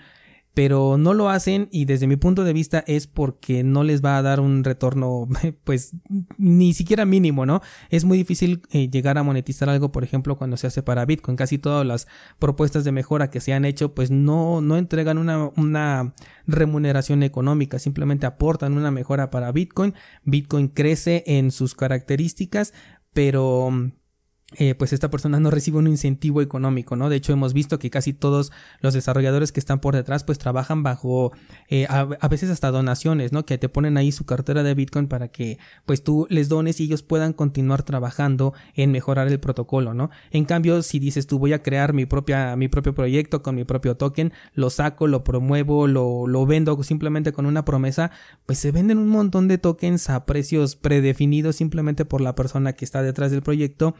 pero 0.54 0.98
no 0.98 1.14
lo 1.14 1.30
hacen 1.30 1.68
y 1.70 1.86
desde 1.86 2.06
mi 2.06 2.16
punto 2.16 2.44
de 2.44 2.52
vista 2.52 2.84
es 2.86 3.06
porque 3.06 3.62
no 3.62 3.84
les 3.84 4.04
va 4.04 4.18
a 4.18 4.22
dar 4.22 4.40
un 4.40 4.64
retorno 4.64 5.26
pues 5.64 5.92
ni 6.36 6.74
siquiera 6.74 7.04
mínimo, 7.04 7.46
¿no? 7.46 7.62
Es 7.88 8.04
muy 8.04 8.18
difícil 8.18 8.62
eh, 8.70 8.88
llegar 8.90 9.16
a 9.16 9.22
monetizar 9.22 9.68
algo, 9.68 9.92
por 9.92 10.04
ejemplo, 10.04 10.36
cuando 10.36 10.56
se 10.56 10.66
hace 10.66 10.82
para 10.82 11.06
Bitcoin. 11.06 11.36
Casi 11.36 11.58
todas 11.58 11.86
las 11.86 12.06
propuestas 12.38 12.84
de 12.84 12.92
mejora 12.92 13.30
que 13.30 13.40
se 13.40 13.54
han 13.54 13.64
hecho 13.64 13.94
pues 13.94 14.10
no, 14.10 14.60
no 14.60 14.76
entregan 14.76 15.18
una, 15.18 15.50
una 15.56 16.12
remuneración 16.46 17.22
económica, 17.22 17.78
simplemente 17.78 18.26
aportan 18.26 18.76
una 18.76 18.90
mejora 18.90 19.30
para 19.30 19.52
Bitcoin. 19.52 19.94
Bitcoin 20.24 20.68
crece 20.68 21.24
en 21.26 21.50
sus 21.50 21.74
características, 21.74 22.74
pero 23.14 23.70
eh, 24.58 24.74
pues 24.74 24.92
esta 24.92 25.10
persona 25.10 25.40
no 25.40 25.50
recibe 25.50 25.78
un 25.78 25.86
incentivo 25.86 26.42
económico, 26.42 26.96
¿no? 26.96 27.08
De 27.08 27.16
hecho, 27.16 27.32
hemos 27.32 27.52
visto 27.52 27.78
que 27.78 27.90
casi 27.90 28.12
todos 28.12 28.52
los 28.80 28.94
desarrolladores 28.94 29.52
que 29.52 29.60
están 29.60 29.80
por 29.80 29.94
detrás, 29.94 30.24
pues 30.24 30.38
trabajan 30.38 30.82
bajo, 30.82 31.32
eh, 31.68 31.86
a, 31.88 32.28
veces 32.28 32.50
hasta 32.50 32.70
donaciones, 32.70 33.32
¿no? 33.32 33.44
Que 33.44 33.58
te 33.58 33.68
ponen 33.68 33.96
ahí 33.96 34.12
su 34.12 34.24
cartera 34.24 34.62
de 34.62 34.74
Bitcoin 34.74 35.08
para 35.08 35.28
que, 35.28 35.58
pues 35.86 36.02
tú 36.02 36.26
les 36.30 36.48
dones 36.48 36.80
y 36.80 36.84
ellos 36.84 37.02
puedan 37.02 37.32
continuar 37.32 37.82
trabajando 37.82 38.54
en 38.74 38.92
mejorar 38.92 39.28
el 39.28 39.40
protocolo, 39.40 39.94
¿no? 39.94 40.10
En 40.30 40.44
cambio, 40.44 40.82
si 40.82 40.98
dices 40.98 41.26
tú 41.26 41.38
voy 41.38 41.52
a 41.52 41.62
crear 41.62 41.92
mi 41.92 42.06
propia, 42.06 42.56
mi 42.56 42.68
propio 42.68 42.94
proyecto 42.94 43.42
con 43.42 43.54
mi 43.54 43.64
propio 43.64 43.96
token, 43.96 44.32
lo 44.54 44.70
saco, 44.70 45.06
lo 45.06 45.24
promuevo, 45.24 45.86
lo, 45.86 46.26
lo 46.26 46.46
vendo 46.46 46.82
simplemente 46.82 47.32
con 47.32 47.46
una 47.46 47.64
promesa, 47.64 48.10
pues 48.46 48.58
se 48.58 48.72
venden 48.72 48.98
un 48.98 49.08
montón 49.08 49.48
de 49.48 49.58
tokens 49.58 50.10
a 50.10 50.26
precios 50.26 50.76
predefinidos 50.76 51.56
simplemente 51.56 52.04
por 52.04 52.20
la 52.20 52.34
persona 52.34 52.72
que 52.74 52.84
está 52.84 53.02
detrás 53.02 53.30
del 53.30 53.42
proyecto 53.42 53.94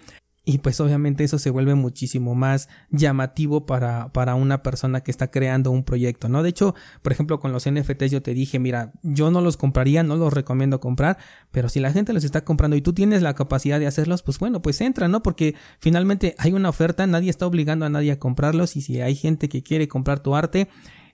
y 0.45 0.59
pues 0.59 0.81
obviamente 0.81 1.23
eso 1.23 1.39
se 1.39 1.51
vuelve 1.51 1.77
muchísimo 1.77 2.35
más 2.35 2.69
llamativo 2.91 3.65
para, 3.65 4.13
para 4.13 4.35
una 4.35 4.63
persona 4.63 5.01
que 5.03 5.13
está 5.13 5.31
creando 5.31 5.71
un 5.71 5.85
proyecto, 5.85 6.29
¿no? 6.29 6.43
De 6.43 6.49
hecho, 6.49 6.75
por 7.03 7.13
ejemplo, 7.13 7.39
con 7.39 7.53
los 7.53 7.71
NFTs 7.71 8.11
yo 8.11 8.23
te 8.23 8.35
dije, 8.35 8.59
mira, 8.59 8.93
yo 9.03 9.31
no 9.31 9.41
los 9.41 9.57
compraría, 9.57 10.03
no 10.03 10.17
los 10.17 10.33
recomiendo 10.33 10.81
comprar, 10.81 11.17
pero 11.53 11.69
si 11.69 11.79
la 11.79 11.93
gente 11.93 12.13
los 12.13 12.25
está 12.25 12.45
comprando 12.45 12.77
y 12.77 12.83
tú 12.83 12.93
tienes 12.93 13.23
la 13.23 13.35
capacidad 13.35 13.79
de 13.79 13.87
hacerlos, 13.87 14.23
pues 14.23 14.41
bueno, 14.41 14.63
pues 14.63 14.81
entra, 14.81 15.07
¿no? 15.07 15.23
Porque 15.23 15.55
finalmente 15.79 16.35
hay 16.39 16.53
una 16.53 16.71
oferta, 16.71 17.07
nadie 17.07 17.31
está 17.31 17.47
obligando 17.47 17.87
a 17.87 17.91
nadie 17.91 18.11
a 18.11 18.19
comprarlos 18.19 18.77
y 18.77 18.81
si 18.81 19.01
hay 19.01 19.15
gente 19.15 19.49
que 19.49 19.63
quiere 19.63 19.87
comprar 19.87 20.21
tu 20.21 20.35
arte, 20.35 20.69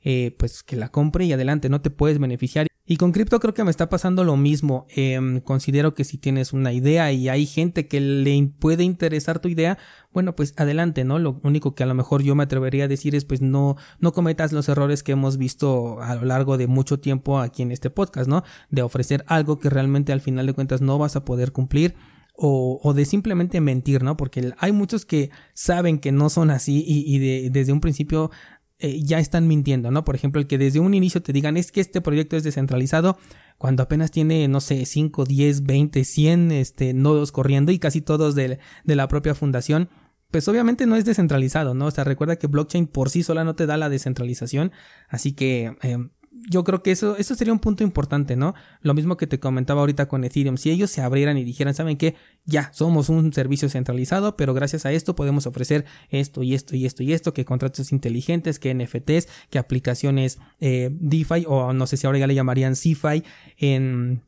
eh, 0.04 0.34
pues 0.38 0.62
que 0.62 0.76
la 0.76 0.88
compre 0.88 1.26
y 1.26 1.32
adelante, 1.34 1.68
no 1.68 1.82
te 1.82 1.90
puedes 1.90 2.18
beneficiar. 2.18 2.66
Y 2.90 2.96
con 2.96 3.12
cripto 3.12 3.38
creo 3.38 3.52
que 3.52 3.64
me 3.64 3.70
está 3.70 3.90
pasando 3.90 4.24
lo 4.24 4.38
mismo. 4.38 4.86
Em, 4.96 5.40
considero 5.40 5.92
que 5.92 6.04
si 6.04 6.16
tienes 6.16 6.54
una 6.54 6.72
idea 6.72 7.12
y 7.12 7.28
hay 7.28 7.44
gente 7.44 7.86
que 7.86 8.00
le 8.00 8.50
puede 8.58 8.82
interesar 8.82 9.40
tu 9.40 9.48
idea, 9.48 9.76
bueno, 10.10 10.34
pues 10.34 10.54
adelante, 10.56 11.04
¿no? 11.04 11.18
Lo 11.18 11.38
único 11.42 11.74
que 11.74 11.82
a 11.82 11.86
lo 11.86 11.92
mejor 11.92 12.22
yo 12.22 12.34
me 12.34 12.44
atrevería 12.44 12.84
a 12.84 12.88
decir 12.88 13.14
es 13.14 13.26
pues 13.26 13.42
no, 13.42 13.76
no 14.00 14.12
cometas 14.14 14.52
los 14.52 14.70
errores 14.70 15.02
que 15.02 15.12
hemos 15.12 15.36
visto 15.36 16.00
a 16.00 16.14
lo 16.14 16.24
largo 16.24 16.56
de 16.56 16.66
mucho 16.66 16.98
tiempo 16.98 17.38
aquí 17.40 17.60
en 17.62 17.72
este 17.72 17.90
podcast, 17.90 18.26
¿no? 18.26 18.42
De 18.70 18.80
ofrecer 18.80 19.22
algo 19.26 19.58
que 19.58 19.68
realmente 19.68 20.14
al 20.14 20.22
final 20.22 20.46
de 20.46 20.54
cuentas 20.54 20.80
no 20.80 20.96
vas 20.96 21.14
a 21.14 21.26
poder 21.26 21.52
cumplir. 21.52 21.94
O, 22.40 22.78
o, 22.84 22.94
de 22.94 23.04
simplemente 23.04 23.60
mentir, 23.60 24.04
¿no? 24.04 24.16
Porque 24.16 24.52
hay 24.58 24.70
muchos 24.70 25.04
que 25.04 25.30
saben 25.54 25.98
que 25.98 26.12
no 26.12 26.30
son 26.30 26.52
así 26.52 26.84
y, 26.86 27.02
y 27.12 27.18
de, 27.18 27.50
desde 27.50 27.72
un 27.72 27.80
principio 27.80 28.30
eh, 28.78 29.02
ya 29.02 29.18
están 29.18 29.48
mintiendo, 29.48 29.90
¿no? 29.90 30.04
Por 30.04 30.14
ejemplo, 30.14 30.40
el 30.40 30.46
que 30.46 30.58
desde 30.58 30.80
un 30.80 30.94
inicio 30.94 31.22
te 31.22 31.32
digan 31.32 31.56
es 31.56 31.72
que 31.72 31.80
este 31.80 32.00
proyecto 32.00 32.36
es 32.36 32.44
descentralizado 32.44 33.18
cuando 33.58 33.82
apenas 33.82 34.10
tiene, 34.10 34.46
no 34.48 34.60
sé, 34.60 34.86
5, 34.86 35.24
10, 35.24 35.64
20, 35.64 36.04
100 36.04 36.52
este, 36.52 36.94
nodos 36.94 37.32
corriendo 37.32 37.72
y 37.72 37.78
casi 37.78 38.00
todos 38.00 38.34
de, 38.34 38.58
de 38.84 38.96
la 38.96 39.08
propia 39.08 39.34
fundación 39.34 39.88
pues 40.30 40.46
obviamente 40.48 40.86
no 40.86 40.96
es 40.96 41.04
descentralizado, 41.04 41.74
¿no? 41.74 41.86
O 41.86 41.90
sea, 41.90 42.04
recuerda 42.04 42.36
que 42.36 42.46
blockchain 42.46 42.86
por 42.86 43.08
sí 43.08 43.22
sola 43.22 43.44
no 43.44 43.54
te 43.54 43.66
da 43.66 43.76
la 43.76 43.88
descentralización, 43.88 44.72
así 45.08 45.32
que 45.32 45.76
eh, 45.82 45.96
yo 46.30 46.64
creo 46.64 46.82
que 46.82 46.90
eso, 46.90 47.16
eso 47.16 47.34
sería 47.34 47.52
un 47.52 47.58
punto 47.58 47.82
importante, 47.84 48.36
¿no? 48.36 48.54
Lo 48.80 48.94
mismo 48.94 49.16
que 49.16 49.26
te 49.26 49.40
comentaba 49.40 49.80
ahorita 49.80 50.08
con 50.08 50.24
Ethereum. 50.24 50.56
Si 50.56 50.70
ellos 50.70 50.90
se 50.90 51.00
abrieran 51.00 51.36
y 51.38 51.44
dijeran, 51.44 51.74
¿saben 51.74 51.96
qué? 51.96 52.16
Ya, 52.44 52.70
somos 52.72 53.08
un 53.08 53.32
servicio 53.32 53.68
centralizado, 53.68 54.36
pero 54.36 54.54
gracias 54.54 54.86
a 54.86 54.92
esto 54.92 55.14
podemos 55.14 55.46
ofrecer 55.46 55.84
esto 56.10 56.42
y 56.42 56.54
esto 56.54 56.76
y 56.76 56.86
esto 56.86 57.02
y 57.02 57.12
esto, 57.12 57.34
que 57.34 57.44
contratos 57.44 57.92
inteligentes, 57.92 58.58
que 58.58 58.74
NFTs, 58.74 59.28
que 59.50 59.58
aplicaciones 59.58 60.38
eh, 60.60 60.90
DeFi, 60.92 61.44
o 61.46 61.72
no 61.72 61.86
sé 61.86 61.96
si 61.96 62.06
ahora 62.06 62.18
ya 62.18 62.26
le 62.26 62.34
llamarían 62.34 62.76
CeFi, 62.76 63.24
en 63.56 64.22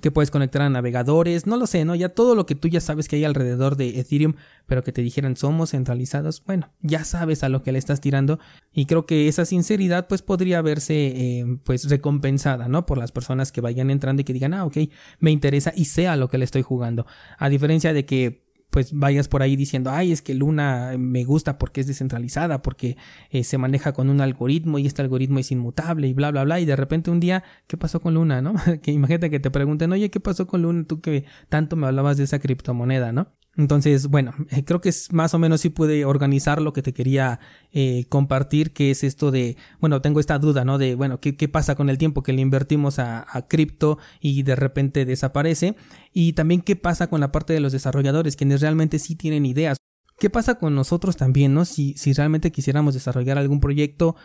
que 0.00 0.10
puedes 0.10 0.30
conectar 0.30 0.62
a 0.62 0.70
navegadores, 0.70 1.46
no 1.46 1.56
lo 1.56 1.66
sé, 1.66 1.84
¿no? 1.84 1.94
Ya 1.94 2.10
todo 2.10 2.34
lo 2.34 2.46
que 2.46 2.54
tú 2.54 2.68
ya 2.68 2.80
sabes 2.80 3.08
que 3.08 3.16
hay 3.16 3.24
alrededor 3.24 3.76
de 3.76 3.98
Ethereum, 3.98 4.34
pero 4.66 4.84
que 4.84 4.92
te 4.92 5.02
dijeran 5.02 5.36
somos 5.36 5.70
centralizados, 5.70 6.42
bueno, 6.46 6.70
ya 6.80 7.04
sabes 7.04 7.42
a 7.42 7.48
lo 7.48 7.62
que 7.62 7.72
le 7.72 7.78
estás 7.78 8.00
tirando 8.00 8.38
y 8.72 8.86
creo 8.86 9.04
que 9.04 9.26
esa 9.26 9.44
sinceridad 9.44 10.06
pues 10.06 10.22
podría 10.22 10.62
verse 10.62 10.94
eh, 10.94 11.58
pues 11.64 11.88
recompensada, 11.88 12.68
¿no? 12.68 12.86
Por 12.86 12.98
las 12.98 13.10
personas 13.10 13.50
que 13.50 13.60
vayan 13.60 13.90
entrando 13.90 14.22
y 14.22 14.24
que 14.24 14.32
digan, 14.32 14.54
ah, 14.54 14.64
ok, 14.64 14.76
me 15.18 15.32
interesa 15.32 15.72
y 15.74 15.86
sé 15.86 16.06
a 16.06 16.16
lo 16.16 16.28
que 16.28 16.38
le 16.38 16.44
estoy 16.44 16.62
jugando. 16.62 17.04
A 17.38 17.48
diferencia 17.48 17.92
de 17.92 18.06
que 18.06 18.49
pues 18.70 18.92
vayas 18.92 19.28
por 19.28 19.42
ahí 19.42 19.56
diciendo, 19.56 19.90
ay, 19.90 20.12
es 20.12 20.22
que 20.22 20.34
Luna 20.34 20.94
me 20.98 21.24
gusta 21.24 21.58
porque 21.58 21.80
es 21.80 21.86
descentralizada, 21.86 22.62
porque 22.62 22.96
eh, 23.30 23.44
se 23.44 23.58
maneja 23.58 23.92
con 23.92 24.08
un 24.10 24.20
algoritmo 24.20 24.78
y 24.78 24.86
este 24.86 25.02
algoritmo 25.02 25.38
es 25.38 25.50
inmutable 25.50 26.08
y 26.08 26.14
bla, 26.14 26.30
bla, 26.30 26.44
bla, 26.44 26.60
y 26.60 26.64
de 26.64 26.76
repente 26.76 27.10
un 27.10 27.20
día, 27.20 27.42
¿qué 27.66 27.76
pasó 27.76 28.00
con 28.00 28.14
Luna, 28.14 28.40
no? 28.42 28.54
que 28.82 28.92
imagínate 28.92 29.30
que 29.30 29.40
te 29.40 29.50
pregunten, 29.50 29.92
oye, 29.92 30.10
¿qué 30.10 30.20
pasó 30.20 30.46
con 30.46 30.62
Luna? 30.62 30.84
Tú 30.86 31.00
que 31.00 31.24
tanto 31.48 31.76
me 31.76 31.86
hablabas 31.86 32.16
de 32.16 32.24
esa 32.24 32.38
criptomoneda, 32.38 33.12
¿no? 33.12 33.28
Entonces, 33.56 34.06
bueno, 34.06 34.32
eh, 34.50 34.64
creo 34.64 34.80
que 34.80 34.88
es 34.90 35.12
más 35.12 35.34
o 35.34 35.38
menos 35.38 35.60
si 35.62 35.70
pude 35.70 36.04
organizar 36.04 36.62
lo 36.62 36.72
que 36.72 36.82
te 36.82 36.92
quería 36.92 37.40
eh, 37.72 38.06
compartir, 38.08 38.72
que 38.72 38.90
es 38.90 39.02
esto 39.02 39.30
de, 39.30 39.56
bueno, 39.80 40.00
tengo 40.00 40.20
esta 40.20 40.38
duda, 40.38 40.64
¿no? 40.64 40.78
De, 40.78 40.94
bueno, 40.94 41.20
¿qué, 41.20 41.48
pasa 41.48 41.74
con 41.74 41.90
el 41.90 41.98
tiempo 41.98 42.22
que 42.22 42.32
le 42.32 42.42
invertimos 42.42 42.98
a, 42.98 43.26
a 43.28 43.48
cripto 43.48 43.98
y 44.20 44.44
de 44.44 44.56
repente 44.56 45.04
desaparece? 45.04 45.76
Y 46.12 46.34
también 46.34 46.60
qué 46.60 46.76
pasa 46.76 47.08
con 47.08 47.20
la 47.20 47.32
parte 47.32 47.52
de 47.52 47.60
los 47.60 47.72
desarrolladores, 47.72 48.36
quienes 48.36 48.60
realmente 48.60 48.98
sí 48.98 49.16
tienen 49.16 49.44
ideas. 49.44 49.78
¿Qué 50.20 50.30
pasa 50.30 50.56
con 50.56 50.74
nosotros 50.74 51.16
también, 51.16 51.54
no? 51.54 51.64
Si, 51.64 51.94
si 51.94 52.12
realmente 52.12 52.52
quisiéramos 52.52 52.94
desarrollar 52.94 53.38
algún 53.38 53.58
proyecto, 53.58 54.16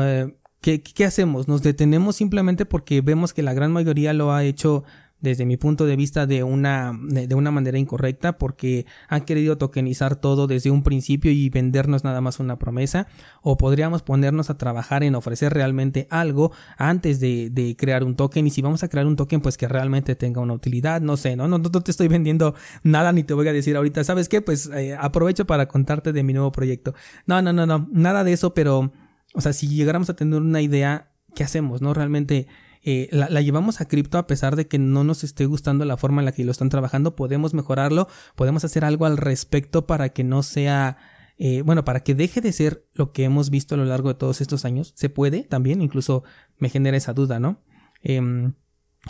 eh, 0.00 0.32
¿qué, 0.60 0.80
¿qué 0.80 1.04
hacemos? 1.04 1.48
¿Nos 1.48 1.62
detenemos 1.62 2.16
simplemente 2.16 2.66
porque 2.66 3.00
vemos 3.00 3.34
que 3.34 3.42
la 3.42 3.52
gran 3.52 3.72
mayoría 3.72 4.12
lo 4.12 4.32
ha 4.32 4.44
hecho 4.44 4.84
desde 5.20 5.44
mi 5.44 5.56
punto 5.56 5.86
de 5.86 5.96
vista 5.96 6.26
de 6.26 6.42
una 6.42 6.98
de 7.00 7.34
una 7.34 7.50
manera 7.50 7.78
incorrecta 7.78 8.38
porque 8.38 8.86
han 9.08 9.24
querido 9.24 9.58
tokenizar 9.58 10.16
todo 10.16 10.46
desde 10.46 10.70
un 10.70 10.82
principio 10.82 11.30
y 11.30 11.48
vendernos 11.50 12.04
nada 12.04 12.20
más 12.20 12.40
una 12.40 12.58
promesa 12.58 13.06
o 13.42 13.56
podríamos 13.56 14.02
ponernos 14.02 14.50
a 14.50 14.56
trabajar 14.56 15.02
en 15.02 15.14
ofrecer 15.14 15.52
realmente 15.52 16.06
algo 16.10 16.52
antes 16.78 17.20
de, 17.20 17.50
de 17.50 17.76
crear 17.76 18.04
un 18.04 18.16
token. 18.16 18.46
Y 18.46 18.50
si 18.50 18.62
vamos 18.62 18.82
a 18.82 18.88
crear 18.88 19.06
un 19.06 19.16
token 19.16 19.40
pues 19.40 19.56
que 19.56 19.68
realmente 19.68 20.14
tenga 20.14 20.40
una 20.40 20.54
utilidad. 20.54 21.00
No 21.00 21.16
sé 21.16 21.36
no 21.36 21.48
no, 21.48 21.58
no 21.58 21.70
te 21.70 21.90
estoy 21.90 22.08
vendiendo 22.08 22.54
nada 22.82 23.12
ni 23.12 23.22
te 23.22 23.34
voy 23.34 23.48
a 23.48 23.52
decir 23.52 23.76
ahorita 23.76 24.04
sabes 24.04 24.28
qué 24.28 24.40
pues 24.40 24.66
eh, 24.74 24.96
aprovecho 24.98 25.46
para 25.46 25.68
contarte 25.68 26.12
de 26.12 26.22
mi 26.22 26.32
nuevo 26.32 26.52
proyecto. 26.52 26.94
No 27.26 27.42
no 27.42 27.52
no 27.52 27.66
no 27.66 27.88
nada 27.92 28.24
de 28.24 28.32
eso 28.32 28.54
pero 28.54 28.92
o 29.34 29.40
sea 29.40 29.52
si 29.52 29.68
llegáramos 29.68 30.08
a 30.10 30.16
tener 30.16 30.40
una 30.40 30.60
idea 30.60 31.10
qué 31.34 31.44
hacemos 31.44 31.80
no 31.80 31.94
realmente 31.94 32.46
eh, 32.82 33.08
la, 33.12 33.28
llevamos 33.40 33.80
a 33.80 33.88
cripto 33.88 34.16
a 34.16 34.26
pesar 34.26 34.56
de 34.56 34.66
que 34.66 34.78
no 34.78 35.04
nos 35.04 35.22
esté 35.22 35.44
gustando 35.44 35.84
la 35.84 35.96
forma 35.96 36.22
en 36.22 36.26
la 36.26 36.32
que 36.32 36.44
lo 36.44 36.50
están 36.50 36.70
trabajando, 36.70 37.14
podemos 37.14 37.52
mejorarlo, 37.52 38.08
podemos 38.36 38.64
hacer 38.64 38.84
algo 38.84 39.04
al 39.04 39.18
respecto 39.18 39.86
para 39.86 40.10
que 40.10 40.24
no 40.24 40.42
sea, 40.42 40.96
eh, 41.36 41.62
bueno, 41.62 41.84
para 41.84 42.00
que 42.00 42.14
deje 42.14 42.40
de 42.40 42.52
ser 42.52 42.86
lo 42.94 43.12
que 43.12 43.24
hemos 43.24 43.50
visto 43.50 43.74
a 43.74 43.78
lo 43.78 43.84
largo 43.84 44.08
de 44.08 44.14
todos 44.14 44.40
estos 44.40 44.64
años. 44.64 44.92
Se 44.96 45.10
puede 45.10 45.42
también, 45.44 45.82
incluso 45.82 46.24
me 46.58 46.70
genera 46.70 46.96
esa 46.96 47.12
duda, 47.12 47.38
¿no? 47.38 47.62
Em, 48.02 48.54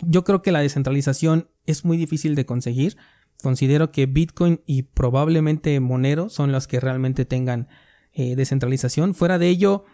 yo 0.01 0.23
creo 0.23 0.41
que 0.41 0.51
la 0.51 0.59
descentralización 0.59 1.49
es 1.65 1.85
muy 1.85 1.97
difícil 1.97 2.35
de 2.35 2.45
conseguir. 2.45 2.97
Considero 3.41 3.91
que 3.91 4.05
Bitcoin 4.05 4.61
y 4.65 4.83
probablemente 4.83 5.79
Monero 5.79 6.29
son 6.29 6.51
los 6.51 6.67
que 6.67 6.79
realmente 6.79 7.25
tengan 7.25 7.69
eh, 8.13 8.35
descentralización. 8.35 9.15
Fuera 9.15 9.37
de 9.37 9.47
ello, 9.47 9.85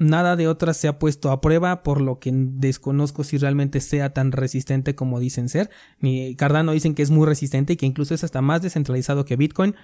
Nada 0.00 0.36
de 0.36 0.46
otras 0.46 0.76
se 0.76 0.86
ha 0.86 1.00
puesto 1.00 1.32
a 1.32 1.40
prueba, 1.40 1.82
por 1.82 2.00
lo 2.00 2.20
que 2.20 2.30
desconozco 2.32 3.24
si 3.24 3.36
realmente 3.36 3.80
sea 3.80 4.12
tan 4.12 4.30
resistente 4.30 4.94
como 4.94 5.18
dicen 5.18 5.48
ser. 5.48 5.70
Ni 5.98 6.36
Cardano 6.36 6.70
dicen 6.70 6.94
que 6.94 7.02
es 7.02 7.10
muy 7.10 7.26
resistente 7.26 7.72
y 7.72 7.76
que 7.76 7.86
incluso 7.86 8.14
es 8.14 8.22
hasta 8.22 8.40
más 8.40 8.62
descentralizado 8.62 9.24
que 9.24 9.34
Bitcoin. 9.34 9.74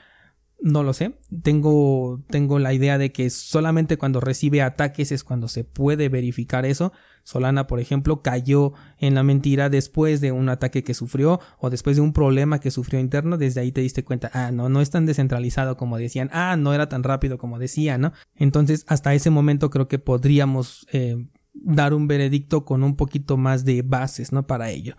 No 0.61 0.82
lo 0.82 0.92
sé. 0.92 1.18
Tengo, 1.42 2.23
tengo 2.30 2.58
la 2.58 2.73
idea 2.73 2.96
de 2.96 3.12
que 3.12 3.28
solamente 3.30 3.99
cuando 3.99 4.20
recibe 4.20 4.62
ataques 4.62 5.12
es 5.12 5.25
cuando 5.25 5.49
se 5.49 5.64
puede 5.64 6.08
verificar 6.08 6.64
eso. 6.64 6.92
Solana, 7.23 7.66
por 7.66 7.80
ejemplo, 7.80 8.23
cayó 8.23 8.73
en 8.99 9.14
la 9.14 9.23
mentira 9.23 9.68
después 9.68 10.20
de 10.20 10.32
un 10.32 10.49
ataque 10.49 10.84
que 10.84 10.94
sufrió 10.94 11.40
o 11.58 11.70
después 11.70 11.96
de 11.96 12.02
un 12.02 12.12
problema 12.12 12.61
que 12.61 12.70
sufrió 12.70 13.00
interno. 13.00 13.37
Desde 13.37 13.61
ahí 13.61 13.73
te 13.73 13.80
diste 13.80 14.04
cuenta, 14.04 14.30
ah, 14.32 14.52
no, 14.52 14.68
no 14.68 14.80
es 14.80 14.90
tan 14.90 15.06
descentralizado 15.06 15.76
como 15.76 15.99
decían, 15.99 16.30
ah, 16.32 16.56
no 16.56 16.73
era 16.75 16.88
tan 16.88 17.02
rápido 17.02 17.38
como 17.38 17.58
decían, 17.58 18.02
¿no? 18.02 18.12
Entonces, 18.37 18.84
hasta 18.88 19.14
ese 19.14 19.30
momento 19.30 19.70
creo 19.70 19.88
que 19.88 19.99
podríamos 19.99 20.87
eh, 20.92 21.26
dar 21.54 21.94
un 21.94 22.06
veredicto 22.06 22.64
con 22.64 22.82
un 22.82 22.96
poquito 22.96 23.37
más 23.37 23.64
de 23.64 23.82
bases, 23.82 24.32
¿no? 24.32 24.46
Para 24.46 24.70
ello. 24.70 24.96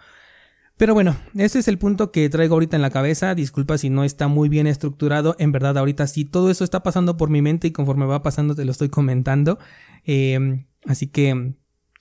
Pero 0.78 0.94
bueno, 0.94 1.16
ese 1.36 1.60
es 1.60 1.70
el 1.70 1.78
punto 1.78 2.12
que 2.12 2.30
traigo 2.30 2.56
ahorita 2.56 2.76
en 2.76 2.82
la 2.82 2.90
cabeza. 2.90 3.34
Disculpa 3.34 3.78
si 3.78 3.90
no 3.90 4.04
está 4.04 4.28
muy 4.28 4.50
bien 4.50 4.68
estructurado. 4.68 5.36
En 5.40 5.54
verdad, 5.54 5.78
ahorita 5.78 6.06
sí, 6.08 6.26
todo 6.26 6.52
eso 6.52 6.66
está 6.66 6.84
pasando 6.84 7.16
por 7.16 7.30
mi 7.30 7.42
mente 7.42 7.68
y 7.68 7.72
conforme 7.72 8.06
va 8.06 8.24
pasando 8.24 8.56
te 8.56 8.66
lo 8.66 8.72
estoy 8.72 8.90
comentando. 8.90 9.58
Eh, 10.04 10.66
así 10.86 11.08
que 11.08 11.54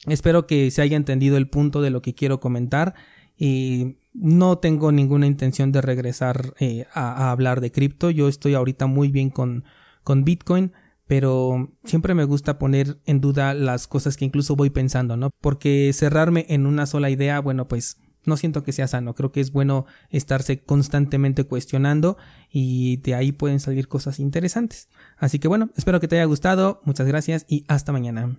espero 0.06 0.48
que 0.48 0.72
se 0.72 0.82
haya 0.82 0.96
entendido 0.96 1.36
el 1.36 1.48
punto 1.48 1.82
de 1.82 1.90
lo 1.90 2.02
que 2.02 2.14
quiero 2.14 2.40
comentar. 2.40 2.94
Y 3.36 3.96
no 4.12 4.58
tengo 4.58 4.90
ninguna 4.90 5.26
intención 5.26 5.70
de 5.70 5.80
regresar 5.80 6.54
eh, 6.58 6.86
a, 6.92 7.30
hablar 7.30 7.60
de 7.60 7.70
cripto. 7.70 8.10
Yo 8.10 8.28
estoy 8.28 8.54
ahorita 8.54 8.86
muy 8.86 9.12
bien 9.12 9.30
con, 9.30 9.64
con 10.02 10.24
Bitcoin 10.24 10.72
pero 11.06 11.68
siempre 11.84 12.14
me 12.14 12.24
gusta 12.24 12.58
poner 12.58 12.98
en 13.04 13.20
duda 13.20 13.52
las 13.52 13.86
cosas 13.86 14.16
que 14.16 14.24
incluso 14.24 14.56
voy 14.56 14.70
pensando, 14.70 15.18
¿no? 15.18 15.30
Porque 15.42 15.92
cerrarme 15.92 16.46
en 16.48 16.64
una 16.64 16.86
sola 16.86 17.10
idea, 17.10 17.40
bueno, 17.40 17.68
pues 17.68 17.98
no 18.26 18.36
siento 18.36 18.62
que 18.62 18.72
sea 18.72 18.88
sano. 18.88 19.14
Creo 19.14 19.32
que 19.32 19.40
es 19.40 19.52
bueno 19.52 19.86
estarse 20.10 20.60
constantemente 20.60 21.44
cuestionando 21.44 22.16
y 22.50 22.98
de 22.98 23.14
ahí 23.14 23.32
pueden 23.32 23.60
salir 23.60 23.88
cosas 23.88 24.18
interesantes. 24.20 24.88
Así 25.16 25.38
que 25.38 25.48
bueno, 25.48 25.70
espero 25.76 26.00
que 26.00 26.08
te 26.08 26.16
haya 26.16 26.24
gustado. 26.24 26.80
Muchas 26.84 27.06
gracias 27.06 27.44
y 27.48 27.64
hasta 27.68 27.92
mañana. 27.92 28.38